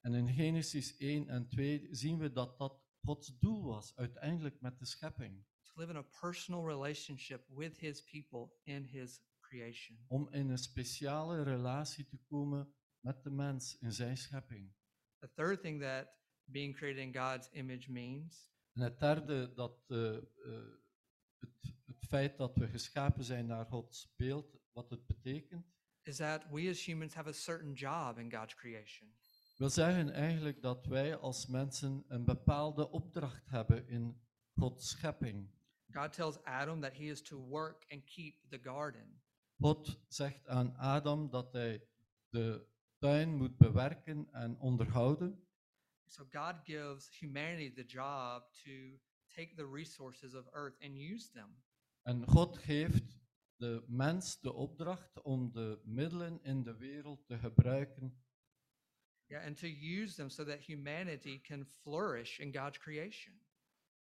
En 0.00 0.14
in 0.14 0.28
Genesis 0.28 0.96
1 0.96 1.28
en 1.28 1.48
2 1.48 1.88
zien 1.90 2.18
we 2.18 2.32
dat 2.32 2.58
dat 2.58 2.82
Gods 3.02 3.38
doel 3.38 3.62
was, 3.64 3.96
uiteindelijk 3.96 4.60
met 4.60 4.78
de 4.78 4.86
schepping. 4.86 5.44
To 5.62 5.72
live 5.80 5.90
in 5.90 5.96
a 5.96 6.06
personal 6.20 6.66
relationship 6.66 7.46
with 7.48 7.78
His 7.78 8.02
people 8.02 8.54
in 8.62 8.84
His 8.84 9.22
creation. 9.40 9.98
Om 10.08 10.28
in 10.32 10.48
een 10.50 10.58
speciale 10.58 11.42
relatie 11.42 12.06
te 12.06 12.18
komen 12.28 12.74
met 13.00 13.22
de 13.22 13.30
mens 13.30 13.78
in 13.78 13.92
zijn 13.92 14.16
schepping. 14.16 14.72
The 15.18 15.30
third 15.34 15.60
thing 15.60 15.80
that 15.80 16.08
being 16.44 16.76
created 16.76 17.02
in 17.02 17.14
God's 17.14 17.48
image 17.52 17.92
means 17.92 18.52
En 18.74 18.80
het 18.80 19.00
derde, 19.00 19.52
dat 19.54 19.84
eh, 19.86 20.16
eh, 20.16 20.22
het, 21.38 21.74
het 21.86 22.06
feit 22.08 22.36
dat 22.38 22.56
we 22.56 22.68
geschapen 22.68 23.24
zijn 23.24 23.46
naar 23.46 23.66
Gods 23.66 24.14
beeld, 24.16 24.58
wat 24.72 24.90
het 24.90 25.06
betekent, 25.06 25.66
is 26.02 26.16
that 26.16 26.44
we 26.50 26.68
as 26.68 26.84
humans 26.84 27.14
have 27.14 27.28
a 27.28 27.32
certain 27.32 27.72
job 27.72 28.18
in 28.18 28.32
God's 28.32 28.54
creation. 28.54 29.12
wil 29.56 29.70
zeggen 29.70 30.10
eigenlijk 30.10 30.62
dat 30.62 30.86
wij 30.86 31.16
als 31.16 31.46
mensen 31.46 32.04
een 32.08 32.24
bepaalde 32.24 32.90
opdracht 32.90 33.50
hebben 33.50 33.88
in 33.88 34.20
Gods 34.54 34.88
schepping. 34.88 35.50
God 35.92 36.12
tells 36.12 36.42
Adam 36.42 36.80
that 36.80 36.96
he 36.96 37.04
is 37.04 37.22
to 37.22 37.36
work 37.36 37.84
and 37.88 38.04
keep 38.04 38.34
the 38.48 38.58
garden. 38.62 39.22
God 39.58 40.00
zegt 40.08 40.46
aan 40.46 40.76
Adam 40.76 41.30
dat 41.30 41.52
hij 41.52 41.88
de 42.28 42.66
tuin 42.98 43.36
moet 43.36 43.56
bewerken 43.56 44.28
en 44.32 44.58
onderhouden. 44.58 45.43
So 46.06 46.24
God 46.30 46.64
gives 46.64 47.08
humanity 47.20 47.72
the 47.74 47.84
job 47.86 48.42
to 48.64 48.98
take 49.34 49.56
the 49.56 49.66
resources 49.66 50.34
of 50.34 50.46
earth 50.52 50.76
and 50.82 50.96
use 50.96 51.30
them. 51.32 51.62
En 52.02 52.26
God 52.28 52.58
geeft 52.58 53.18
de 53.56 53.84
mens 53.86 54.40
de 54.40 54.52
opdracht 54.52 55.22
om 55.22 55.52
de 55.52 55.80
middelen 55.84 56.42
in 56.42 56.62
de 56.62 56.76
wereld 56.76 57.26
te 57.26 57.38
gebruiken 57.38 58.22
Yeah, 59.26 59.46
and 59.46 59.56
to 59.56 59.66
use 59.66 60.16
them 60.16 60.28
so 60.30 60.44
that 60.44 60.60
humanity 60.60 61.40
can 61.40 61.64
flourish 61.64 62.38
in 62.38 62.52
God's 62.52 62.78
creation. 62.78 63.32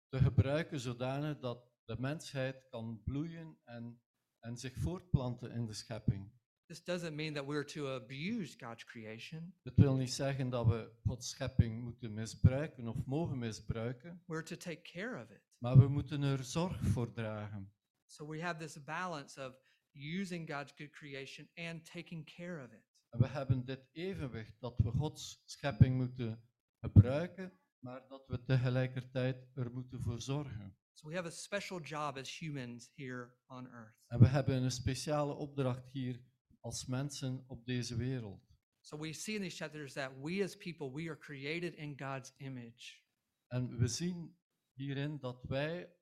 te 0.08 0.18
gebruiken 0.18 0.80
zodanig 0.80 1.38
dat 1.38 1.70
de 1.84 1.96
mensheid 1.98 2.66
kan 2.68 3.02
bloeien 3.04 3.58
en, 3.64 4.00
en 4.40 4.56
zich 4.56 4.74
voortplanten 4.76 5.50
in 5.52 5.66
de 5.66 5.72
schepping. 5.72 6.32
This 6.72 6.84
doesn't 6.84 7.14
mean 7.14 7.34
that 7.34 7.44
we're 7.46 7.64
to 7.64 7.86
abuse 7.88 8.56
God's 8.56 8.84
creation. 8.84 9.54
Dat 9.62 9.74
wil 9.76 9.96
niet 9.96 10.12
zeggen 10.12 10.50
dat 10.50 10.66
we 10.66 10.92
Gods 11.06 11.28
schepping 11.28 11.82
moeten 11.82 12.14
misbruiken 12.14 12.88
of 12.88 13.04
mogen 13.06 13.38
misbruiken, 13.38 14.22
We're 14.26 14.42
to 14.42 14.56
take 14.56 14.80
care 14.82 15.22
of 15.22 15.30
it. 15.30 15.40
maar 15.58 15.78
we 15.78 15.88
moeten 15.88 16.22
er 16.22 16.44
zorg 16.44 16.80
voor 16.80 17.12
dragen. 17.12 17.72
So 18.06 18.28
we 18.28 18.42
have 18.42 18.58
this 18.58 18.84
balance 18.84 19.46
of 19.46 19.54
using 19.92 20.50
God's 20.50 20.72
good 20.76 20.90
creation 20.90 21.48
and 21.54 21.84
taking 21.84 22.24
care 22.36 22.64
of 22.64 22.72
it. 22.72 22.84
En 23.08 23.20
we 23.20 23.26
hebben 23.26 23.64
dit 23.64 23.88
evenwicht 23.92 24.60
dat 24.60 24.78
we 24.78 24.90
Gods 24.90 25.42
schepping 25.44 25.96
moeten 25.96 26.42
gebruiken, 26.80 27.52
maar 27.78 28.08
dat 28.08 28.26
we 28.26 28.44
tegelijkertijd 28.44 29.50
er 29.54 29.70
moeten 29.72 30.02
voor 30.02 30.20
zorgen. 30.20 30.76
So 30.92 31.08
we 31.08 31.14
have 31.14 31.26
a 31.26 31.30
special 31.30 31.80
job 31.80 32.16
as 32.16 32.38
humans 32.38 32.92
here 32.94 33.34
on 33.46 33.66
earth. 33.66 33.94
En 34.06 34.18
we 34.18 34.26
hebben 34.26 34.62
een 34.62 34.70
speciale 34.70 35.34
opdracht 35.34 35.92
hier 35.92 36.30
als 36.62 36.86
mensen 36.86 37.44
op 37.46 37.66
deze 37.66 37.96
wereld. 37.96 38.50
So 38.80 38.98
we 38.98 39.12
see 39.12 39.34
in 39.34 39.40
these 39.40 39.56
chapters 39.56 39.92
that 39.92 40.12
we 40.20 40.42
as 40.42 40.56
people, 40.56 40.90
we 40.90 41.08
are 41.08 41.18
created 41.18 41.74
in 41.74 41.98
God's 41.98 42.32
image. 42.38 43.00
En 43.46 43.78
we 43.78 43.88
zien 43.88 44.36
hierin 44.72 45.18
dat 45.18 45.42
wij 45.42 45.92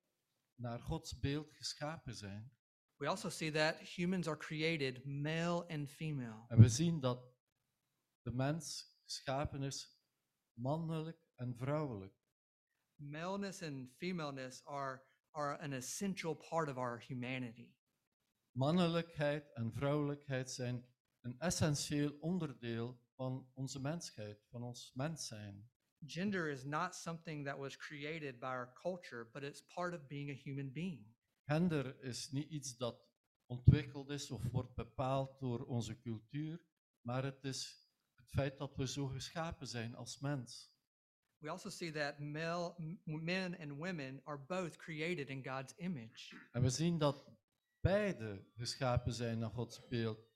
naar 0.54 0.80
Gods 0.80 1.18
beeld 1.18 1.52
geschapen 1.52 2.14
zijn. 2.14 2.52
We 2.96 3.06
also 3.06 3.28
see 3.28 3.50
that 3.50 3.78
humans 3.78 4.28
are 4.28 4.36
created 4.36 5.04
male 5.04 5.66
and 5.68 5.90
female. 5.90 6.44
En 6.48 6.60
we 6.60 6.68
zien 6.68 7.00
dat 7.00 7.34
de 8.22 8.32
mens 8.32 8.96
geschapen 9.04 9.62
is 9.62 10.00
mannelijk 10.52 11.18
en 11.34 11.56
vrouwelijk. 11.56 12.14
Maleness 12.96 13.62
and 13.62 13.90
femaleness 13.96 14.64
are, 14.64 15.02
are 15.30 15.58
an 15.58 15.72
essential 15.72 16.34
part 16.34 16.68
of 16.68 16.76
our 16.76 17.04
humanity. 17.06 17.74
Mannelijkheid 18.52 19.52
en 19.52 19.72
vrouwelijkheid 19.72 20.50
zijn 20.50 20.84
een 21.20 21.38
essentieel 21.38 22.16
onderdeel 22.20 23.00
van 23.14 23.50
onze 23.54 23.80
mensheid, 23.80 24.46
van 24.50 24.62
ons 24.62 24.92
mens 24.94 25.26
zijn. 25.26 25.70
Gender 26.06 26.48
is 26.48 26.64
not 26.64 26.94
something 26.94 27.44
that 27.46 27.58
was 27.58 27.76
created 27.76 28.38
by 28.38 28.46
our 28.46 28.72
culture, 28.72 29.28
but 29.32 29.42
it's 29.42 29.62
part 29.74 29.94
of 29.94 30.06
being 30.06 30.30
a 30.30 30.40
human 30.42 30.72
being. 30.72 31.06
Gender 31.44 32.02
is 32.02 32.30
niet 32.30 32.50
iets 32.50 32.76
dat 32.76 33.08
ontwikkeld 33.46 34.10
is 34.10 34.30
of 34.30 34.42
wordt 34.42 34.74
bepaald 34.74 35.40
door 35.40 35.66
onze 35.66 35.98
cultuur, 35.98 36.60
maar 37.00 37.24
het 37.24 37.44
is 37.44 37.88
het 38.14 38.28
feit 38.28 38.58
dat 38.58 38.76
we 38.76 38.86
zo 38.86 39.06
geschapen 39.06 39.66
zijn 39.66 39.94
als 39.94 40.18
mens. 40.18 40.72
We 41.38 41.48
also 41.48 41.68
see 41.68 41.92
that 41.92 42.18
male, 42.18 42.74
men 43.04 43.58
and 43.58 43.70
women 43.70 44.20
are 44.24 44.38
both 44.38 44.76
created 44.76 45.28
in 45.28 45.44
God's 45.46 45.74
image. 45.76 46.48
En 46.52 46.62
we 46.62 46.70
zien 46.70 46.98
dat 46.98 47.24
beide 47.80 48.44
geschapen 48.56 49.12
zijn 49.12 49.38
naar 49.38 49.50
Gods 49.50 49.86
beeld. 49.88 50.28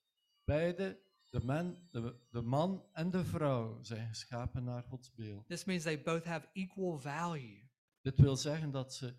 Beide, 0.45 1.01
de, 1.31 1.45
man, 1.45 1.89
de, 1.91 2.21
de 2.31 2.43
man 2.43 2.89
en 2.93 3.11
de 3.11 3.25
vrouw, 3.25 3.83
zijn 3.83 4.09
geschapen 4.09 4.65
naar 4.65 4.83
Gods 4.83 5.15
beeld. 5.15 5.47
This 5.47 5.65
means 5.65 5.83
they 5.83 6.03
both 6.03 6.25
have 6.25 6.49
equal 6.53 6.99
value. 6.99 7.69
Dit 8.01 8.19
wil 8.19 8.37
zeggen 8.37 8.71
dat 8.71 8.95
ze 8.95 9.15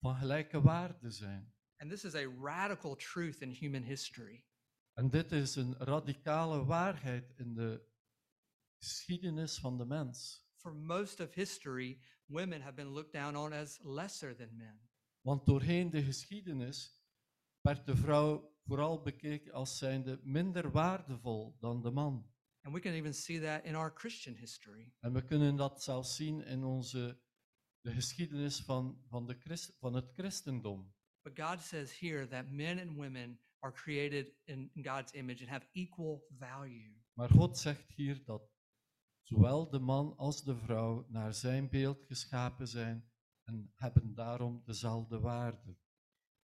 van 0.00 0.16
gelijke 0.16 0.60
waarde 0.60 1.10
zijn. 1.10 1.52
And 1.76 1.90
this 1.90 2.04
is 2.04 2.14
a 2.14 2.26
radical 2.42 2.96
truth 2.96 3.40
in 3.40 3.50
human 3.50 3.82
history. 3.82 4.44
En 4.92 5.10
dit 5.10 5.32
is 5.32 5.56
een 5.56 5.76
radicale 5.76 6.64
waarheid 6.64 7.32
in 7.36 7.54
de 7.54 7.86
geschiedenis 8.78 9.58
van 9.58 9.78
de 9.78 9.84
mens. 9.84 10.46
For 10.56 10.74
most 10.74 11.20
of 11.20 11.34
history, 11.34 12.00
women 12.26 12.60
have 12.60 12.74
been 12.74 12.88
looked 12.88 13.12
down 13.12 13.36
on 13.36 13.52
as 13.52 13.78
lesser 13.82 14.36
than 14.36 14.56
men. 14.56 14.88
Want 15.20 15.46
doorheen 15.46 15.90
de 15.90 16.02
geschiedenis 16.02 17.03
werd 17.64 17.86
de 17.86 17.96
vrouw 17.96 18.52
vooral 18.64 19.02
bekeken 19.02 19.52
als 19.52 19.78
zijnde 19.78 20.20
minder 20.22 20.70
waardevol 20.70 21.56
dan 21.60 21.82
de 21.82 21.90
man. 21.90 22.32
And 22.60 22.74
we 22.74 22.80
can 22.80 22.92
even 22.92 23.14
see 23.14 23.40
that 23.40 23.64
in 23.64 23.74
our 23.74 23.92
Christian 23.94 24.34
history. 24.34 24.92
En 25.00 25.12
we 25.12 25.24
kunnen 25.24 25.56
dat 25.56 25.82
zelfs 25.82 26.16
zien 26.16 26.44
in 26.44 26.64
onze, 26.64 27.20
de 27.80 27.92
geschiedenis 27.92 28.60
van, 28.60 29.04
van, 29.08 29.26
de 29.26 29.34
Christ, 29.34 29.76
van 29.78 29.94
het 29.94 30.12
christendom. 30.12 30.94
But 31.22 31.38
God 31.38 31.60
says 31.60 31.98
here 31.98 32.28
that 32.28 32.50
men 32.50 32.78
and 32.78 32.96
women 32.96 33.40
are 33.58 33.72
created 33.72 34.32
in 34.44 34.70
God's 34.74 35.12
image 35.12 35.40
and 35.40 35.50
have 35.50 35.68
equal 35.72 36.26
value. 36.38 37.02
Maar 37.12 37.30
God 37.30 37.58
zegt 37.58 37.92
hier 37.94 38.24
dat 38.24 38.50
zowel 39.22 39.70
de 39.70 39.78
man 39.78 40.16
als 40.16 40.44
de 40.44 40.56
vrouw 40.56 41.06
naar 41.08 41.34
zijn 41.34 41.68
beeld 41.68 42.04
geschapen 42.06 42.68
zijn 42.68 43.10
en 43.42 43.72
hebben 43.74 44.14
daarom 44.14 44.62
dezelfde 44.64 45.20
waarde. 45.20 45.76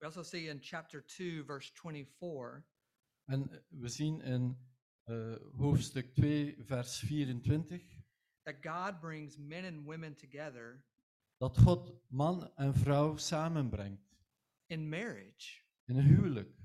We 0.00 0.06
also 0.06 0.22
see 0.22 0.48
in 0.48 0.60
chapter 0.60 1.02
2, 1.02 1.42
verse 1.42 1.70
24, 1.74 2.64
En 3.24 3.64
we 3.68 3.88
zien 3.88 4.20
in 4.20 4.56
eh, 5.04 5.34
hoofdstuk 5.56 6.14
2, 6.14 6.56
vers 6.58 6.98
24, 6.98 7.82
that 8.42 8.54
God 8.62 9.00
brings 9.00 9.36
men 9.36 9.64
and 9.64 9.84
women 9.84 10.16
together 10.16 10.84
dat 11.36 11.58
God 11.58 12.00
man 12.08 12.56
en 12.56 12.74
vrouw 12.74 13.16
samenbrengt 13.16 14.16
in 14.66 14.88
marriage. 14.88 15.62
in 15.84 15.96
een 15.96 16.04
huwelijk. 16.04 16.58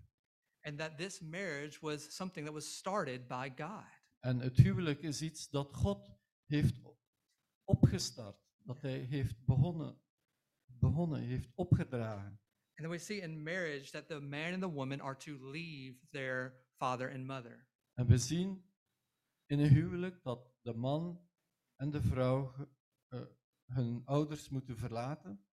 And 0.61 0.77
that 0.77 0.97
this 0.97 1.19
marriage 1.19 1.79
was 1.81 2.15
something 2.15 2.45
that 2.45 2.53
was 2.53 2.77
started 2.77 3.27
by 3.27 3.51
God. 3.55 3.85
En 4.19 4.39
het 4.39 4.57
huwelijk 4.57 5.01
is 5.01 5.21
iets 5.21 5.49
dat 5.49 5.73
God 5.73 6.11
heeft 6.45 6.81
opgestart, 7.63 8.37
dat 8.63 8.81
hij 8.81 8.97
heeft 8.99 9.45
begonnen, 9.45 10.01
begonnen 10.65 11.21
heeft 11.21 11.49
opgedragen. 11.55 12.39
And 12.77 12.83
then 12.83 12.89
we 12.89 12.97
see 12.97 13.21
in 13.21 13.43
marriage 13.43 13.91
that 13.91 14.07
the 14.07 14.19
man 14.19 14.53
and 14.53 14.61
the 14.61 14.71
woman 14.73 15.01
are 15.01 15.15
to 15.15 15.37
leave 15.41 15.95
their 16.11 16.53
father 16.77 17.07
and 17.07 17.25
mother. 17.25 17.67
En 17.93 18.07
we 18.07 18.17
zien 18.17 18.63
in 19.45 19.59
een 19.59 19.69
huwelijk 19.69 20.23
dat 20.23 20.53
de 20.61 20.73
man 20.73 21.21
en 21.75 21.89
de 21.89 22.01
vrouw 22.01 22.53
eh, 23.07 23.21
hun 23.65 24.01
ouders 24.05 24.49
moeten 24.49 24.77
verlaten. 24.77 25.45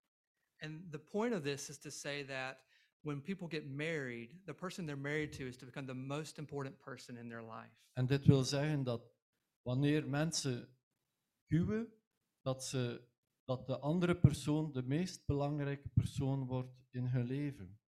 And 0.59 0.93
the 0.93 0.99
point 0.99 1.35
of 1.35 1.43
this 1.43 1.69
is 1.69 1.79
to 1.79 1.91
say 1.91 2.25
that 2.25 2.65
when 3.01 3.23
people 3.23 3.49
get 3.49 3.67
married, 3.67 4.45
the 4.45 4.55
person 4.55 4.87
they're 4.87 4.97
married 4.97 5.33
to 5.33 5.47
is 5.47 5.57
to 5.57 5.67
become 5.67 5.87
the 5.87 5.95
most 5.95 6.39
important 6.39 6.79
person 6.79 7.17
in 7.17 7.29
their 7.29 7.43
life. 7.43 7.77
En 7.93 8.07
dit 8.07 8.27
wil 8.27 8.45
zeggen 8.45 8.83
dat 8.83 9.13
wanneer 9.63 10.09
mensen 10.09 10.77
huwen, 11.47 11.93
dat, 12.41 12.65
ze, 12.65 13.09
dat 13.57 13.67
de 13.67 13.79
andere 13.79 14.17
persoon 14.17 14.73
de 14.73 14.83
meest 14.83 15.27
belangrijke 15.27 15.89
persoon 15.89 16.47
wordt 16.47 16.75
in 16.91 17.07
hun 17.07 17.25
leven. 17.25 17.81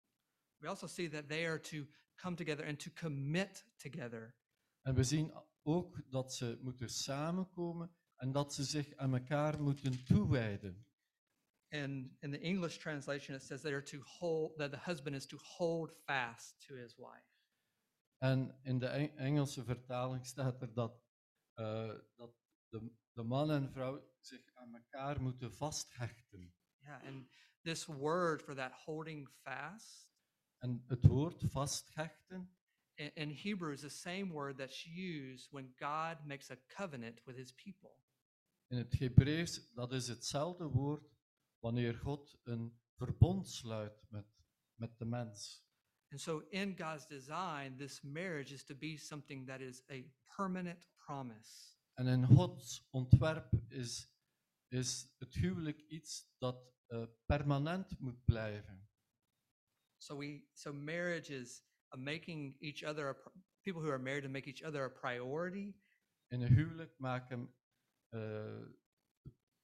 We 0.56 0.68
also 0.68 0.86
see 0.86 1.08
that 1.08 1.28
they 1.28 1.48
are 1.48 1.60
to 1.60 1.86
come 2.14 2.36
together 2.36 2.66
and 2.66 2.78
to 2.80 2.90
commit 3.00 3.66
together. 3.76 4.36
En 4.82 4.94
we 4.94 5.04
zien 5.04 5.32
ook 5.62 6.10
dat 6.10 6.34
ze 6.34 6.58
moeten 6.62 6.88
samenkomen 6.88 7.94
en 8.16 8.32
dat 8.32 8.54
ze 8.54 8.64
zich 8.64 8.96
aan 8.96 9.14
elkaar 9.14 9.62
moeten 9.62 10.04
toewijden. 10.04 10.86
And 11.68 12.12
in 12.20 12.30
the 12.30 12.38
English 12.38 12.76
translation, 12.78 13.36
it 13.36 13.42
says 13.42 13.60
they 13.60 13.72
are 13.72 13.82
to 13.82 13.98
hold, 14.18 14.56
that 14.58 14.70
the 14.72 14.78
husband 14.78 15.16
is 15.16 15.26
to 15.26 15.38
hold 15.56 15.92
fast 16.04 16.66
to 16.66 16.74
his 16.74 16.96
wife. 16.96 17.32
En 18.18 18.58
in 18.62 18.78
de 18.78 18.86
Eng- 18.86 19.16
Engelse 19.16 19.64
vertaling 19.64 20.26
staat 20.26 20.62
er 20.62 20.74
dat, 20.74 21.02
eh, 21.54 21.94
dat 22.16 22.34
de, 22.68 22.90
de 23.12 23.22
man 23.22 23.50
en 23.50 23.70
vrouw 23.72 24.12
zich 24.26 24.54
aan 24.54 24.74
elkaar 24.74 25.20
moeten 25.22 25.52
vasthechten. 25.52 26.54
Yeah, 26.80 27.04
and 27.04 27.28
this 27.62 27.86
word 27.86 28.42
for 28.42 28.54
that 28.54 28.72
holding 28.72 29.28
fast 29.28 30.12
En 30.58 30.84
het 30.86 31.06
woord 31.06 31.44
vasthechten 31.46 32.56
in, 32.94 33.14
in 33.14 33.30
Hebrew 33.30 33.72
is 33.72 33.80
the 33.80 33.88
same 33.88 34.32
word 34.32 34.56
that's 34.56 34.84
used 34.84 35.50
when 35.50 35.74
God 35.76 36.24
makes 36.24 36.50
a 36.50 36.56
covenant 36.66 37.24
with 37.24 37.36
his 37.36 37.52
people. 37.52 37.96
in 38.68 38.76
het 38.76 38.92
Hebreeuws, 38.98 39.72
dat 39.74 39.92
is 39.92 40.08
hetzelfde 40.08 40.64
woord 40.64 41.10
wanneer 41.58 41.94
God 41.94 42.38
een 42.42 42.78
verbond 42.96 43.48
sluit 43.48 44.06
met, 44.08 44.26
met 44.74 44.98
de 44.98 45.04
mens. 45.04 45.62
And 46.10 46.20
so 46.20 46.38
in 46.50 46.76
God's 46.76 47.06
design, 47.06 47.76
this 47.76 48.02
marriage 48.02 48.54
is 48.54 48.64
to 48.64 48.74
be 48.74 48.96
something 48.96 49.46
that 49.46 49.60
is 49.60 49.82
a 49.90 50.04
permanent 50.36 50.88
promise. 50.96 51.76
En 51.94 52.06
in 52.06 52.26
Gods 52.26 52.88
ontwerp 52.90 53.52
is, 53.68 54.13
is 54.74 55.14
het 55.18 55.34
huwelijk 55.34 55.80
iets 55.80 56.34
dat 56.38 56.72
eh, 56.86 57.04
permanent 57.26 57.98
moet 58.00 58.24
blijven. 58.24 58.88
So 60.02 60.16
we 60.18 60.48
so 60.52 60.72
marriage 60.72 61.34
is 61.34 61.62
a 61.94 61.96
making 61.96 62.56
each 62.60 62.82
other 62.82 63.08
a, 63.08 63.30
people 63.62 63.80
who 63.82 63.90
are 63.90 64.02
married 64.02 64.22
to 64.22 64.28
make 64.30 64.46
each 64.48 64.62
other 64.62 64.82
a 64.84 64.88
priority 64.88 65.74
In 66.28 66.40
een 66.40 66.54
huwelijk 66.54 66.98
maken 66.98 67.54
eh, 68.08 68.66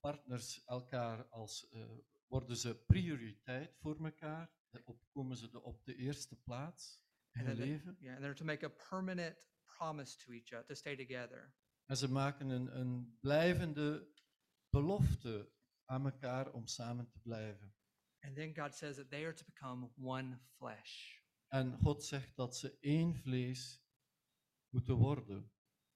partners 0.01 0.65
elkaar 0.65 1.27
als, 1.29 1.69
eh, 1.69 1.85
worden 2.27 2.57
ze 2.57 2.85
prioriteit 2.85 3.77
voor 3.77 4.05
elkaar, 4.05 4.51
op, 4.85 5.03
komen 5.13 5.37
ze 5.37 5.51
de, 5.51 5.63
op 5.63 5.85
de 5.85 5.95
eerste 5.97 6.41
plaats 6.43 7.03
in 7.33 7.45
hun 7.45 7.57
then 7.57 7.57
they- 7.57 7.67
leven. 7.67 7.97
yeah, 8.01 8.13
and 8.15 8.21
they're 8.23 8.35
to 8.37 8.45
make 8.45 8.65
a 8.65 8.89
permanent 8.89 9.49
promise 9.65 10.17
to 10.19 10.33
each 10.33 10.53
other 10.53 10.67
to 10.67 10.75
stay 10.75 10.97
together. 10.97 11.55
En 11.87 11.97
ze 11.97 12.09
maken 12.11 12.49
een, 12.49 12.79
een 12.81 13.19
blijvende 13.21 14.09
belofte 14.71 15.53
aan 15.85 16.05
elkaar 16.05 16.53
om 16.53 16.67
samen 16.67 17.09
te 17.09 17.19
blijven. 17.21 17.75
And 18.21 18.37
then 18.37 18.55
God 18.55 18.75
says 18.75 18.97
that 18.97 19.11
they 19.11 19.25
are 19.25 19.35
to 19.35 19.45
become 19.45 19.91
one 19.97 20.39
flesh. 20.59 21.19
En 21.49 21.79
God 21.83 22.05
zegt 22.05 22.37
dat 22.37 22.57
ze 22.57 22.79
één 22.81 23.15
vlees 23.15 23.85
moeten 24.69 24.95
worden. 24.95 25.53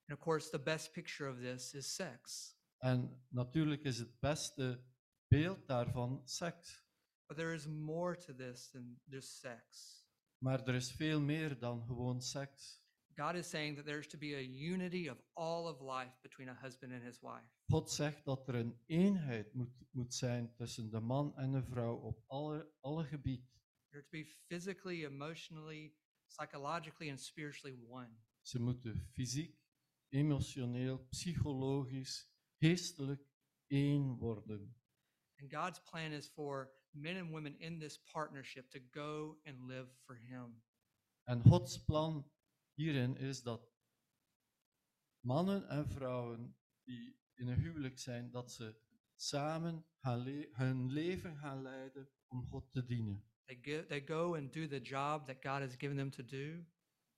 And 0.07 0.19
of 0.19 0.25
course, 0.25 0.51
the 0.51 0.63
best 0.63 0.93
picture 0.93 1.31
of 1.31 1.39
this 1.39 1.75
is 1.75 1.95
sex. 1.95 2.53
En 2.79 3.25
natuurlijk 3.29 3.85
is 3.85 3.99
het 3.99 4.21
beste 4.21 4.85
beeld 5.29 5.67
daarvan 5.67 6.23
seks. 6.25 6.83
But 7.27 7.37
there 7.37 7.55
is 7.55 7.67
more 7.67 8.17
to 8.17 8.35
this 8.35 8.71
than 8.71 9.01
just 9.05 9.39
sex. 9.39 9.93
Maar 10.39 10.67
er 10.67 10.75
is 10.75 10.93
veel 10.93 11.21
meer 11.21 11.59
dan 11.59 11.87
gewoon 11.87 12.23
seks. 12.23 12.84
God 13.17 13.37
is 13.37 13.47
saying 13.47 13.77
that 13.77 13.87
there's 13.87 14.07
to 14.09 14.17
be 14.17 14.35
a 14.35 14.41
unity 14.41 15.09
of 15.09 15.17
all 15.35 15.69
of 15.69 15.81
life 15.81 16.13
between 16.23 16.49
a 16.49 16.55
husband 16.55 16.93
and 16.93 17.03
his 17.03 17.21
wife. 17.23 17.49
God 17.67 17.91
zegt 17.91 18.25
dat 18.25 18.49
er 18.49 18.55
een 18.55 18.79
eenheid 18.87 19.55
moet, 19.55 19.73
moet 19.91 20.15
zijn 20.15 20.55
tussen 20.55 20.91
de 20.91 21.01
man 21.01 21.37
en 21.37 21.53
de 21.53 21.63
vrouw 21.63 21.97
op 21.97 22.23
alle, 22.27 22.73
alle 22.81 23.05
gebied. 23.05 23.53
They're 23.91 24.03
to 24.03 24.11
be 24.11 24.25
physically, 24.25 25.05
emotionally, 25.05 25.95
psychologically, 26.27 27.11
and 27.11 27.21
spiritually 27.21 27.79
one. 27.89 28.11
Ze 28.41 28.61
moeten 28.61 29.09
fysiek, 29.13 29.59
emotioneel, 30.09 31.07
psychologisch, 31.11 32.29
geestelijk 32.59 33.23
één 33.67 34.17
worden. 34.17 34.77
And 35.41 35.53
God's 35.53 35.81
plan 35.91 36.13
is 36.13 36.29
for 36.29 36.73
men 36.91 37.17
and 37.17 37.31
women 37.31 37.59
in 37.59 37.79
this 37.79 37.99
partnership 38.13 38.71
to 38.71 38.79
go 38.91 39.39
and 39.45 39.67
live 39.67 39.89
for 40.05 40.17
Him. 40.17 40.63
En 41.25 41.43
Gods 41.43 41.85
plan 41.85 42.33
hierin 42.75 43.17
is 43.17 43.43
dat 43.43 43.73
mannen 45.21 45.69
en 45.69 45.89
vrouwen 45.89 46.57
die 46.83 47.23
in 47.35 47.49
een 47.49 47.61
huwelijk 47.61 47.99
zijn, 47.99 48.31
dat 48.31 48.53
ze 48.53 48.81
samen 49.15 49.87
le- 50.01 50.49
hun 50.53 50.93
leven 50.93 51.37
gaan 51.37 51.63
leiden 51.63 52.09
om 52.27 52.47
God 52.47 52.73
te 52.73 52.85
dienen. 52.85 53.25
They, 53.45 53.59
go, 53.63 53.87
they 53.87 54.07
go 54.07 54.35
and 54.35 54.53
do 54.53 54.67
the 54.67 54.81
job 54.81 55.27
that 55.27 55.37
God 55.43 55.61
has 55.61 55.75
given 55.77 55.97
them 55.97 56.11
to 56.11 56.25
do. 56.25 56.65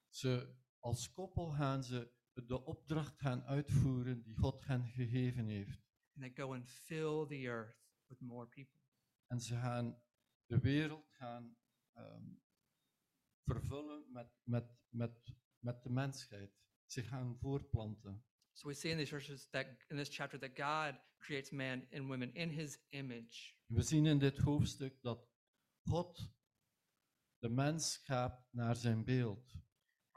Ze, 0.08 0.54
als 0.78 1.12
koppel 1.12 1.50
gaan 1.50 1.84
ze 1.84 2.14
de 2.32 2.64
opdracht 2.64 3.18
gaan 3.18 3.44
uitvoeren 3.44 4.22
die 4.22 4.36
God 4.36 4.66
hen 4.66 4.86
gegeven 4.86 5.46
heeft. 5.46 5.84
And 6.14 6.24
they 6.24 6.44
go 6.44 6.54
and 6.54 6.70
fill 6.70 7.26
the 7.26 7.46
earth 7.46 7.76
with 8.06 8.20
more 8.20 8.46
people. 8.46 8.80
En 9.26 9.40
ze 9.40 9.54
gaan 9.54 10.02
de 10.46 10.58
wereld 10.58 11.10
gaan 11.10 11.56
ehm, 11.92 12.24
vervullen 13.44 14.12
met, 14.12 14.28
met, 14.42 14.64
met, 14.88 15.34
met 15.66 15.82
de 15.82 15.90
mensheid. 15.90 16.50
Ze 16.86 17.02
gaan 17.02 17.36
voortplanten. 17.38 18.24
So 18.52 18.68
we 18.68 18.74
see 18.74 18.90
in 18.90 18.96
these 18.96 19.10
verses 19.10 19.48
that 19.50 19.66
in 19.88 19.96
this 19.96 20.08
chapter 20.08 20.38
that 20.38 20.56
God 20.56 21.00
creates 21.18 21.50
man 21.50 21.86
and 21.92 22.08
women 22.08 22.34
in 22.34 22.50
His 22.50 22.78
image. 22.88 23.54
We 23.66 23.82
zien 23.82 24.06
in 24.06 24.18
dit 24.18 24.38
hoofdstuk 24.38 25.02
dat 25.02 25.28
God 25.82 26.30
de 27.38 27.48
mens 27.48 27.92
schaapt 27.92 28.52
naar 28.52 28.76
zijn 28.76 29.04
beeld. 29.04 29.54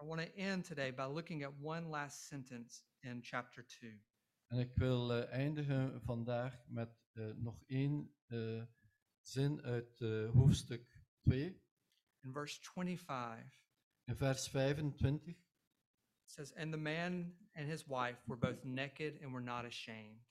I 0.02 0.06
want 0.06 0.22
to 0.22 0.34
end 0.36 0.66
today 0.66 0.94
by 0.94 1.04
looking 1.04 1.46
at 1.46 1.54
one 1.62 1.88
last 1.88 2.28
sentence 2.28 2.84
in 3.00 3.20
chapter 3.22 3.66
2. 3.66 4.04
En 4.48 4.60
ik 4.60 4.76
wil 4.76 5.14
eh, 5.14 5.32
eindigen 5.32 6.02
vandaag 6.02 6.68
met 6.68 7.10
eh, 7.12 7.32
nog 7.36 7.64
één 7.66 8.16
eh, 8.26 8.64
zin 9.22 9.62
uit 9.62 10.00
hoofdstuk 10.34 11.02
2. 11.20 11.64
In 12.22 12.32
verse 12.32 12.60
25, 12.62 13.69
In 14.10 14.16
vers 14.16 14.48
25. 14.48 15.30
it 15.30 15.36
says, 16.26 16.52
And 16.58 16.74
the 16.74 16.78
man 16.78 17.32
and 17.56 17.70
his 17.70 17.88
wife 17.88 18.18
were 18.28 18.36
both 18.36 18.66
naked 18.66 19.20
and 19.22 19.32
were 19.32 19.42
not 19.42 19.66
ashamed. 19.66 20.26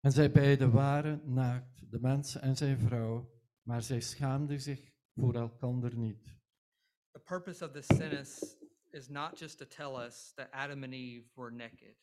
En 0.00 0.12
zij 0.12 0.30
beiden 0.30 0.70
waren 0.70 1.20
naakt, 1.24 1.90
de 1.90 2.00
mens 2.00 2.36
en 2.36 2.56
zijn 2.56 2.78
vrouw, 2.78 3.30
maar 3.62 3.82
zij 3.82 4.00
schaamden 4.00 4.60
zich 4.60 4.92
voor 5.14 5.34
elkander 5.34 5.96
niet. 5.96 6.24
The 7.12 7.20
purpose 7.20 7.64
of 7.64 7.70
this 7.70 7.86
sentence 7.86 8.56
is 8.90 9.08
not 9.08 9.38
just 9.38 9.58
to 9.58 9.66
tell 9.66 10.04
us 10.06 10.32
that 10.34 10.50
Adam 10.50 10.82
and 10.82 10.92
Eve 10.92 11.26
were 11.34 11.50
naked. 11.50 11.96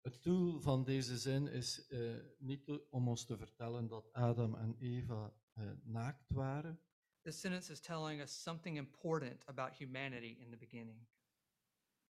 Het 0.00 0.22
doel 0.22 0.60
van 0.60 0.84
deze 0.84 1.18
zin 1.18 1.46
is 1.46 1.86
eh, 1.86 2.14
niet 2.38 2.70
om 2.90 3.08
ons 3.08 3.24
te 3.26 3.36
vertellen 3.36 3.88
dat 3.88 4.12
Adam 4.12 4.54
en 4.54 4.76
Eva 4.78 5.32
eh, 5.52 5.64
naakt 5.82 6.30
waren. 6.30 6.80
This 7.22 7.40
sentence 7.40 7.72
is 7.72 7.80
telling 7.80 8.20
us 8.20 8.42
something 8.42 8.76
important 8.76 9.44
about 9.46 9.74
humanity 9.74 10.38
in 10.40 10.50
the 10.50 10.56
beginning. 10.56 11.06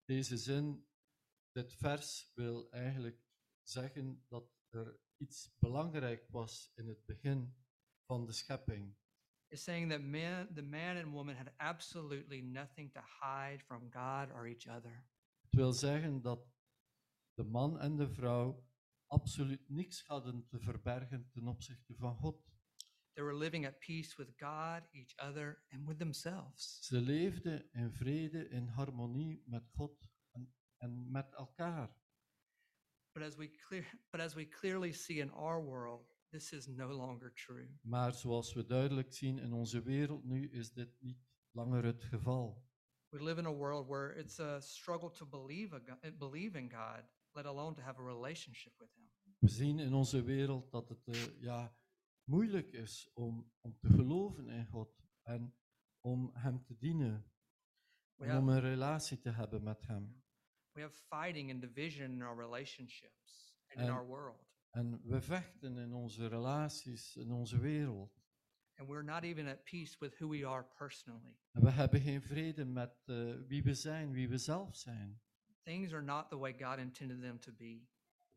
Deze 0.05 0.37
zin, 0.37 0.85
dit 1.51 1.73
vers 1.73 2.31
wil 2.35 2.69
eigenlijk 2.69 3.21
zeggen 3.63 4.23
dat 4.27 4.51
er 4.69 4.99
iets 5.17 5.55
belangrijk 5.59 6.27
was 6.29 6.71
in 6.75 6.87
het 6.87 7.05
begin 7.05 7.55
van 8.05 8.25
de 8.25 8.31
schepping. 8.31 8.95
It's 9.47 9.63
saying 9.63 9.89
that 9.89 10.01
man, 10.01 10.53
the 10.53 10.61
man 10.61 10.97
and 10.97 11.11
woman 11.11 11.35
had 11.35 11.53
absolutely 11.57 12.41
nothing 12.41 12.93
to 12.93 13.01
hide 13.01 13.63
from 13.65 13.91
God 13.91 14.31
or 14.31 14.45
each 14.45 14.67
other. 14.67 15.05
Het 15.41 15.55
wil 15.55 15.73
zeggen 15.73 16.21
dat 16.21 16.47
de 17.33 17.43
man 17.43 17.79
en 17.79 17.95
de 17.95 18.09
vrouw 18.09 18.65
absoluut 19.07 19.69
niks 19.69 20.03
hadden 20.05 20.47
te 20.47 20.59
verbergen 20.59 21.29
ten 21.29 21.47
opzichte 21.47 21.95
van 21.95 22.15
God. 22.15 22.50
They 23.13 23.23
were 23.23 23.35
living 23.35 23.65
at 23.65 23.79
peace 23.79 24.15
with 24.17 24.37
God, 24.37 24.83
each 24.93 25.13
other, 25.17 25.63
and 25.71 25.87
with 25.87 25.97
themselves. 25.97 26.79
Ze 26.81 26.99
leefden 26.99 27.69
in 27.73 27.91
vrede, 27.91 28.49
in 28.49 28.67
harmonie 28.67 29.43
met 29.45 29.63
God 29.75 30.09
en, 30.31 30.53
en 30.77 31.11
met 31.11 31.33
elkaar. 31.33 31.95
But 33.13 33.23
as 33.23 33.35
we 33.35 33.51
clear, 33.67 33.85
but 34.11 34.21
as 34.21 34.33
we 34.33 34.45
clearly 34.45 34.93
see 34.93 35.19
in 35.19 35.31
our 35.31 35.61
world, 35.61 36.05
this 36.31 36.53
is 36.53 36.67
no 36.67 36.87
longer 36.87 37.33
true. 37.33 37.67
Maar 37.81 38.13
zoals 38.13 38.53
we 38.53 38.65
duidelijk 38.65 39.13
zien 39.13 39.39
in 39.39 39.53
onze 39.53 39.81
wereld 39.81 40.23
nu, 40.23 40.49
is 40.51 40.73
dit 40.73 40.89
niet 40.99 41.19
langer 41.51 41.85
het 41.85 42.03
geval. 42.03 42.69
We 43.09 43.23
live 43.23 43.39
in 43.39 43.45
a 43.45 43.53
world 43.53 43.87
where 43.87 44.19
it's 44.19 44.39
a 44.39 44.59
struggle 44.59 45.11
to 45.11 45.25
believe, 45.25 45.75
a, 45.75 45.81
uh, 46.01 46.17
believe 46.17 46.57
in 46.57 46.69
God, 46.71 47.03
let 47.33 47.45
alone 47.45 47.75
to 47.75 47.81
have 47.81 47.99
a 47.99 48.03
relationship 48.03 48.73
with 48.77 48.89
Him. 48.95 49.09
We 49.39 49.47
zien 49.47 49.79
in 49.79 49.93
onze 49.93 50.23
wereld 50.23 50.71
dat 50.71 50.89
het 50.89 51.07
eh, 51.07 51.41
ja, 51.41 51.75
moeilijk 52.31 52.71
is 52.73 53.09
om, 53.13 53.51
om 53.61 53.77
te 53.77 53.87
geloven 53.87 54.49
in 54.49 54.65
God 54.65 55.03
en 55.21 55.55
om 55.99 56.31
Hem 56.33 56.63
te 56.63 56.77
dienen. 56.77 57.31
We 58.15 58.25
En 58.25 58.37
om 58.37 58.47
have, 58.47 58.61
een 58.61 58.69
relatie 58.71 59.19
te 59.19 59.29
hebben 59.29 59.63
met 59.63 59.81
Hem. 59.87 60.23
we 60.71 60.81
have 60.81 61.01
fighting 61.09 61.51
and 61.51 61.61
division 61.61 62.11
in 62.11 62.21
our 62.21 62.37
relationships 62.37 63.55
and 63.67 63.79
in 63.79 63.83
And- 63.89 63.97
our 63.97 64.05
world. 64.07 64.49
En 64.69 65.01
we 65.03 65.21
vechten 65.21 65.77
in 65.77 65.93
onze 65.93 66.27
relaties, 66.27 67.15
in 67.15 67.31
onze 67.31 67.59
wereld. 67.59 68.19
And 68.75 68.87
we're 68.89 69.03
not 69.03 69.23
even 69.23 69.47
at 69.47 69.63
peace 69.63 69.95
with 69.99 70.17
who 70.17 70.29
we 70.29 70.47
are 70.47 70.63
personally. 70.77 71.37
En 71.51 71.61
we 71.63 71.69
hebben 71.69 72.01
geen 72.01 72.21
vrede 72.21 72.65
met 72.65 73.03
eh, 73.05 73.35
wie 73.47 73.63
we 73.63 73.73
zijn, 73.73 74.11
wie 74.11 74.29
we 74.29 74.37
zelf 74.37 74.75
zijn. 74.75 75.21
Things 75.63 75.93
are 75.93 76.03
not 76.03 76.29
the 76.29 76.37
way 76.37 76.53
God 76.53 76.77
intended 76.77 77.21
them 77.21 77.39
to 77.39 77.51
be. 77.53 77.87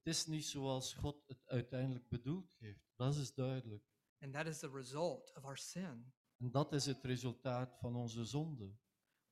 Het 0.04 0.14
is 0.14 0.26
niet 0.26 0.44
zoals 0.44 0.94
God 0.94 1.22
het 1.26 1.48
uiteindelijk 1.48 2.08
bedoeld 2.08 2.54
heeft. 2.58 2.92
Dat 2.96 3.16
is 3.16 3.34
duidelijk. 3.34 3.84
And 4.18 4.32
that 4.32 4.46
is 4.46 4.58
the 4.58 4.70
result 4.70 5.32
of 5.36 5.44
our 5.44 5.58
sin. 5.58 6.12
En 6.36 6.50
dat 6.50 6.72
is 6.72 6.86
het 6.86 7.04
resultaat 7.04 7.78
van 7.78 7.96
onze 7.96 8.24
zonde. 8.24 8.76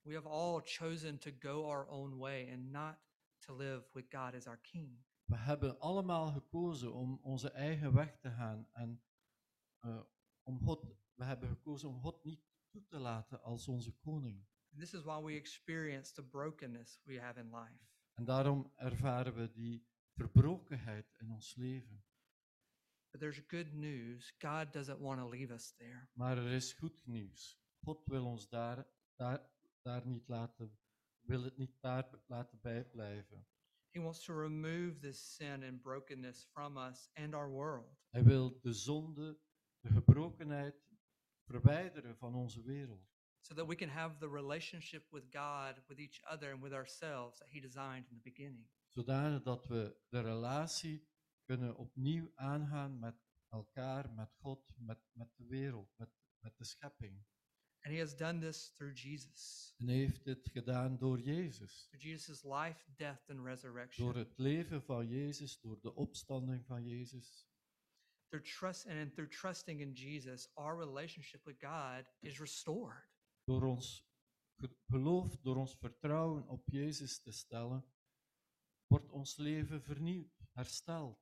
We 0.01 0.15
have 0.15 0.29
all 0.29 0.61
chosen 0.65 1.19
to 1.19 1.31
go 1.39 1.65
our 1.65 1.87
own 1.87 2.17
way 2.17 2.53
and 2.53 2.71
not 2.71 2.97
to 3.39 3.57
live 3.57 3.89
with 3.93 4.07
God 4.09 4.35
as 4.35 4.47
our 4.47 4.61
King. 4.61 5.05
We 5.25 5.37
hebben 5.37 5.79
allemaal 5.79 6.33
gekozen 6.33 6.93
om 6.93 7.21
onze 7.23 7.51
eigen 7.51 7.93
weg 7.93 8.19
te 8.19 8.31
gaan 8.31 8.69
en 8.73 9.03
eh, 9.79 10.03
om 10.43 10.61
God, 10.61 10.87
we 11.15 11.25
hebben 11.25 11.49
gekozen 11.49 11.89
om 11.89 12.01
God 12.01 12.25
niet 12.25 12.45
toe 12.71 12.87
te 12.87 12.99
laten 12.99 13.43
als 13.43 13.69
onze 13.69 13.93
koning. 13.93 14.47
And 14.71 14.81
this 14.81 14.95
is 14.95 15.03
why 15.03 15.23
we 15.23 15.33
experience 15.33 16.13
the 16.13 16.25
brokenness 16.25 17.01
we 17.05 17.21
have 17.21 17.41
in 17.41 17.55
life. 17.55 17.87
En 18.13 18.25
daarom 18.25 18.73
ervaren 18.77 19.35
we 19.35 19.53
die 19.53 19.91
verbrokenheid 20.15 21.07
in 21.19 21.31
ons 21.31 21.55
leven. 21.57 22.05
But 23.11 23.21
there's 23.21 23.41
good 23.49 23.75
news. 23.75 24.33
God 24.41 24.73
doesn't 24.73 25.01
want 25.01 25.21
to 25.21 25.29
leave 25.29 25.55
us 25.55 25.75
there. 25.79 26.09
Maar 26.13 26.39
er 26.39 26.53
is 26.53 26.73
goed 26.73 27.07
nieuws. 27.07 27.59
God 27.85 28.07
wil 28.07 28.27
ons 28.27 28.49
daar, 28.49 28.87
daar, 29.17 29.51
daar 29.83 30.07
niet 30.07 30.29
laten, 30.29 30.79
wil 31.21 31.43
het 31.43 31.57
niet 31.57 31.81
daar 31.81 32.09
laten 32.27 32.61
bijblijven. 32.61 33.47
He 33.91 34.01
wants 34.01 34.25
to 34.25 34.35
remove 34.35 34.99
this 34.99 35.35
sin 35.35 35.63
and 35.63 35.83
brokenness 35.83 36.49
from 36.53 36.77
us 36.77 37.11
and 37.15 37.35
our 37.35 37.51
world. 37.51 38.01
Hij 38.11 38.25
wil 38.25 38.61
de 38.61 38.73
zonde, 38.73 39.39
de 39.81 39.89
gebrokenheid 39.89 40.75
verwijderen 41.45 42.17
van 42.17 42.35
onze 42.35 42.63
wereld. 42.63 43.11
so 43.43 43.55
that 43.55 43.67
we 43.67 43.75
can 43.75 43.89
have 43.89 44.21
the 44.21 44.29
relationship 44.29 45.03
with 45.13 45.25
God, 45.33 45.75
with 45.89 45.99
each 45.99 46.21
other, 46.31 46.53
and 46.53 46.63
with 46.63 46.73
ourselves 46.73 47.39
that 47.39 47.49
He 47.51 47.61
designed 47.61 48.07
in 48.11 48.17
the 48.17 48.31
beginning. 48.31 48.65
Zodanig 48.93 49.43
dat 49.43 49.67
we 49.67 49.97
de 50.09 50.21
relatie 50.21 51.09
kunnen 51.45 51.77
opnieuw 51.77 52.33
aangaan 52.35 52.99
met 52.99 53.15
elkaar, 53.49 54.13
met 54.13 54.33
God, 54.41 54.73
met, 54.77 54.99
met 55.13 55.29
de 55.37 55.47
wereld, 55.47 55.91
met, 55.97 56.11
met 56.39 56.57
de 56.57 56.65
schepping. 56.65 57.25
And 57.85 57.95
He 57.95 58.01
has 58.01 58.17
done 58.17 58.39
this 58.41 58.73
through 58.77 58.97
Jesus, 59.03 59.75
En 59.79 59.87
hij 59.87 59.97
heeft 59.97 60.25
dit 60.25 60.49
gedaan 60.53 60.99
door 60.99 61.21
Jezus. 61.21 61.87
through 61.91 62.05
Jesus' 62.07 62.43
life, 62.43 62.85
death, 62.97 63.29
and 63.31 63.45
resurrection. 63.47 64.07
Door 64.07 64.17
het 64.17 64.39
leven 64.39 64.83
van 64.83 65.09
Jezus, 65.09 65.61
door 65.61 65.81
de 65.81 65.95
opstanding 65.95 66.67
van 66.67 66.85
Jezus. 66.85 67.51
Through 68.29 68.47
trust 68.59 68.87
and 68.87 69.13
through 69.15 69.31
trusting 69.41 69.81
in 69.81 69.93
Jesus, 69.93 70.55
our 70.55 70.77
relationship 70.79 71.45
with 71.45 71.57
God 71.61 72.05
is 72.21 72.39
restored. 72.39 73.09
Door 73.45 73.63
ons 73.63 74.07
ge- 74.57 74.77
geloof, 74.87 75.37
door 75.41 75.57
ons 75.57 75.77
vertrouwen 75.79 76.49
op 76.49 76.69
Jezus 76.69 77.23
te 77.23 77.33
stellen, 77.33 77.85
wordt 78.93 79.11
ons 79.11 79.37
leven 79.37 79.83
vernieuwd, 79.83 80.41
hersteld. 80.53 81.19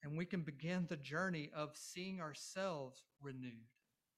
And 0.00 0.16
we 0.16 0.26
can 0.26 0.44
begin 0.44 0.86
the 0.86 1.00
journey 1.00 1.50
of 1.54 1.76
seeing 1.76 2.20
ourselves 2.20 3.06
renewed. 3.20 3.68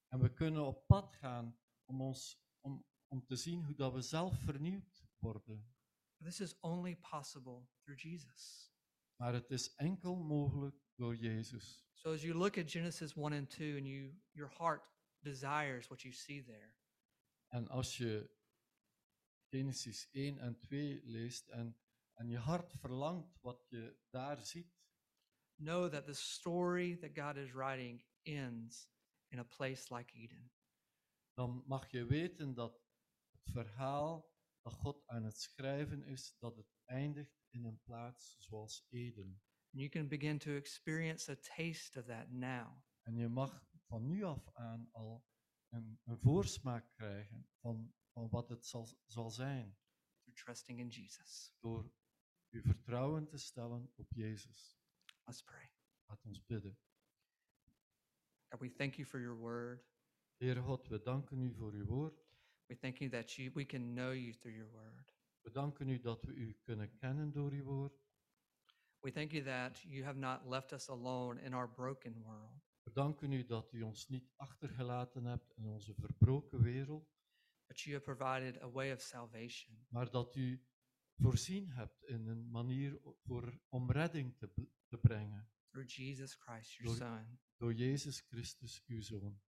En 0.09 0.21
we 0.21 0.33
kunnen 0.33 0.67
op 0.67 0.87
pad 0.87 1.15
gaan 1.15 1.59
om, 1.85 2.01
ons, 2.01 2.43
om, 2.61 2.85
om 3.09 3.25
te 3.25 3.37
zien 3.37 3.65
hoe 3.65 3.75
dat 3.75 3.93
we 3.93 4.01
zelf 4.01 4.39
vernieuwd 4.39 5.07
worden. 5.19 5.75
This 6.23 6.41
is 6.41 6.61
only 6.61 6.97
possible 6.97 7.67
through 7.83 8.03
Jesus. 8.03 8.73
Maar 9.17 9.33
het 9.33 9.51
is 9.51 9.75
enkel 9.75 10.17
mogelijk 10.17 10.77
door 10.95 11.17
Jezus. 11.17 11.87
So 11.93 12.13
as 12.13 12.23
you 12.23 12.35
look 12.35 12.59
at 12.59 12.71
Genesis 12.71 13.17
1 13.17 13.33
and 13.33 13.51
2 13.51 13.77
and 13.77 13.87
you 13.87 14.21
your 14.33 14.55
heart 14.59 14.83
desires 15.23 15.87
what 15.87 16.03
you 16.03 16.15
see 16.15 16.45
there. 16.45 16.75
En 17.49 17.69
als 17.69 17.97
je 17.97 18.31
Genesis 19.49 20.09
1 20.13 20.39
en 20.39 20.59
2 20.61 21.03
leest 21.05 21.49
en, 21.49 21.77
en 22.17 22.29
je 22.29 22.39
hart 22.39 22.73
verlangt 22.73 23.39
wat 23.41 23.67
je 23.69 23.99
daar 24.11 24.37
ziet, 24.37 24.75
know 25.57 25.91
that 25.91 26.07
the 26.07 26.15
story 26.15 26.97
that 26.97 27.19
God 27.19 27.37
is 27.37 27.53
writing 27.53 28.05
ends 28.23 28.91
in 29.29 29.39
a 29.39 29.45
place 29.45 29.95
like 29.95 30.13
Eden. 30.13 30.51
dan 31.37 31.63
mag 31.67 31.91
je 31.91 32.07
weten 32.07 32.55
dat 32.55 32.83
het 33.31 33.51
verhaal 33.51 34.35
dat 34.63 34.73
God 34.73 35.07
aan 35.07 35.25
het 35.25 35.41
schrijven 35.41 36.03
is, 36.03 36.37
dat 36.39 36.57
het 36.57 36.75
eindigt 36.85 37.45
in 37.49 37.65
een 37.65 37.81
plaats 37.81 38.37
zoals 38.39 38.87
Eden. 38.89 39.43
And 39.73 39.83
you 39.83 39.89
can 39.89 40.09
begin 40.09 40.39
to 40.39 40.51
experience 40.51 41.31
a 41.31 41.37
taste 41.37 42.01
of 42.01 42.07
that 42.07 42.31
now. 42.31 42.83
En 43.03 43.17
je 43.17 43.29
mag 43.29 43.67
van 43.87 44.07
nu 44.07 44.23
af 44.23 44.51
aan 44.53 44.89
al 44.93 45.27
een, 45.69 46.01
een 46.05 46.19
voorsmaak 46.19 46.91
krijgen 46.93 47.49
van, 47.61 47.95
van 48.13 48.29
wat 48.29 48.49
het 48.49 48.67
zal, 48.67 48.89
zal 49.07 49.31
zijn, 49.31 49.79
through 50.23 50.43
trusting 50.43 50.79
in 50.79 50.89
Jesus. 50.89 51.55
door 51.61 51.93
je 52.57 52.63
vertrouwen 52.63 53.27
te 53.27 53.37
stellen 53.39 53.91
op 53.97 54.13
Jezus. 54.13 54.79
Let's 55.25 55.43
pray. 55.43 55.71
Laat 56.07 56.25
ons 56.25 56.45
bidden. 56.47 56.79
God, 58.49 58.61
we 58.61 58.73
thank 58.73 58.95
you 58.95 59.07
for 59.07 59.21
your 59.21 59.37
word. 59.39 59.85
Heere 60.37 60.61
God, 60.63 60.89
we 60.89 61.03
danken 61.03 61.41
u 61.41 61.55
voor 61.55 61.73
uw 61.73 61.85
woord. 61.85 62.25
We 62.67 62.77
thank 62.79 62.97
you 62.99 63.11
that 63.11 63.33
you, 63.33 63.51
we 63.55 63.67
can 63.67 63.95
know 63.95 64.13
you 64.15 64.33
through 64.33 64.57
your 64.57 64.71
word. 64.73 65.15
We 65.41 65.51
danken 65.51 65.89
u 65.89 66.01
dat 66.01 66.23
we 66.25 66.33
u 66.33 66.53
kunnen 66.63 66.97
kennen 66.97 67.33
door 67.33 67.51
uw 67.51 67.65
woord. 67.65 68.05
We 69.01 69.11
thank 69.13 69.31
you 69.33 69.45
that 69.45 69.83
you 69.83 70.05
have 70.05 70.19
not 70.19 70.45
left 70.45 70.73
us 70.73 70.89
alone 70.89 71.41
in 71.43 71.55
our 71.55 71.69
broken 71.71 72.23
world, 72.23 72.65
We 72.83 72.93
danken 72.93 73.33
u 73.33 73.45
dat 73.47 73.73
u 73.73 73.83
ons 73.83 74.09
niet 74.09 74.31
achtergelaten 74.37 75.25
hebt 75.25 75.53
in 75.57 75.67
onze 75.67 75.95
verbroken 75.95 76.63
wereld, 76.63 77.09
but 77.67 77.81
you 77.81 77.95
have 77.97 78.15
provided 78.15 78.63
a 78.63 78.71
way 78.71 78.93
of 78.93 79.01
salvation. 79.01 79.87
maar 79.89 80.11
dat 80.11 80.37
u 80.37 80.65
voorzien 81.17 81.71
hebt 81.71 82.03
in 82.05 82.27
een 82.27 82.51
manier 82.51 83.01
voor, 83.23 83.61
om 83.69 83.91
redding 83.91 84.37
te, 84.37 84.69
brengen 85.01 85.51
through 85.71 85.89
Jesus 85.95 86.35
Christ, 86.35 86.73
your 86.73 86.99
Door- 86.99 87.09
Son. 87.09 87.39
door 87.57 87.75
Jezus 87.75 88.21
Christus, 88.21 88.83
uw 88.87 89.01
Zoon. 89.01 89.41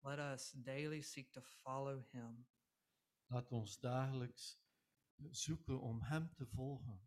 Let 0.00 0.18
us 0.18 0.50
daily 0.52 1.00
seek 1.00 1.32
to 1.32 1.40
follow 1.42 2.02
him 2.10 2.46
Laat 3.26 3.52
ons 3.52 3.78
dagelijks 3.78 4.60
zoeken 5.30 5.80
om 5.80 6.02
Hem 6.02 6.34
te 6.34 6.46
volgen. 6.46 7.00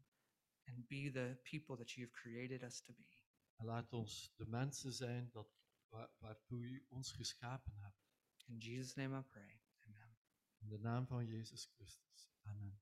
and 0.66 0.88
be 0.88 1.10
the 1.12 1.40
people 1.44 1.76
that 1.78 1.92
you 1.92 2.08
have 2.08 2.22
created 2.22 2.64
us 2.64 2.82
to 2.82 2.94
be. 2.94 3.08
En 3.56 3.66
laat 3.66 3.94
ons 3.94 4.34
de 4.36 4.46
mensen 4.48 4.94
zijn 4.94 5.30
dat, 5.32 5.50
waar, 5.88 6.10
waartoe 6.20 6.60
U 6.62 6.86
ons 6.90 7.12
geschapen 7.12 7.74
hebt. 7.76 8.08
In 8.46 8.58
Jesus' 8.58 8.94
name 8.96 9.20
I 9.20 9.22
pray. 9.24 9.62
Amen. 9.80 10.18
In 10.58 10.70
de 10.70 10.80
naam 10.80 11.08
van 11.08 11.26
Jezus 11.26 11.66
Christus. 11.66 12.30
Amen. 12.42 12.80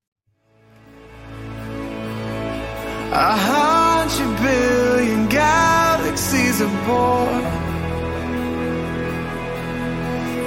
A 3.10 3.36
hundred 3.36 4.36
billion 4.42 5.28
galaxies 5.28 6.60
are 6.60 6.86
born 6.86 7.44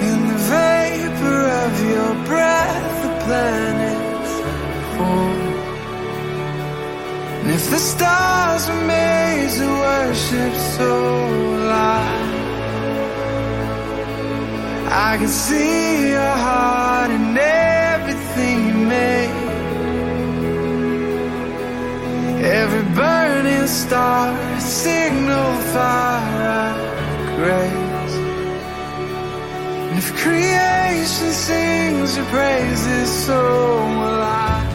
In 0.09 0.27
the 0.27 0.39
vapor 0.55 1.41
of 1.63 1.71
your 1.89 2.13
breath, 2.25 3.03
the 3.03 3.13
planets 3.25 4.33
form. 4.95 5.41
And 7.41 7.49
if 7.51 7.69
the 7.71 7.79
stars 7.79 8.69
were 8.69 8.85
made 8.85 9.49
to 9.57 9.67
worship 9.87 10.53
so 10.77 10.91
light, 11.73 12.31
I. 14.91 15.17
Can 15.17 15.27
see 15.27 16.09
your 16.09 16.35
heart 16.45 17.11
in 17.11 17.33
Every 22.73 22.95
burning 22.95 23.67
star, 23.67 24.61
signal 24.61 25.55
fire 25.73 26.73
grace. 27.35 28.15
And 29.89 29.97
if 29.97 30.15
creation 30.15 31.31
sings 31.33 32.15
your 32.15 32.25
praises, 32.27 33.09
so 33.25 33.35
will 33.99 34.21
I. 34.23 34.70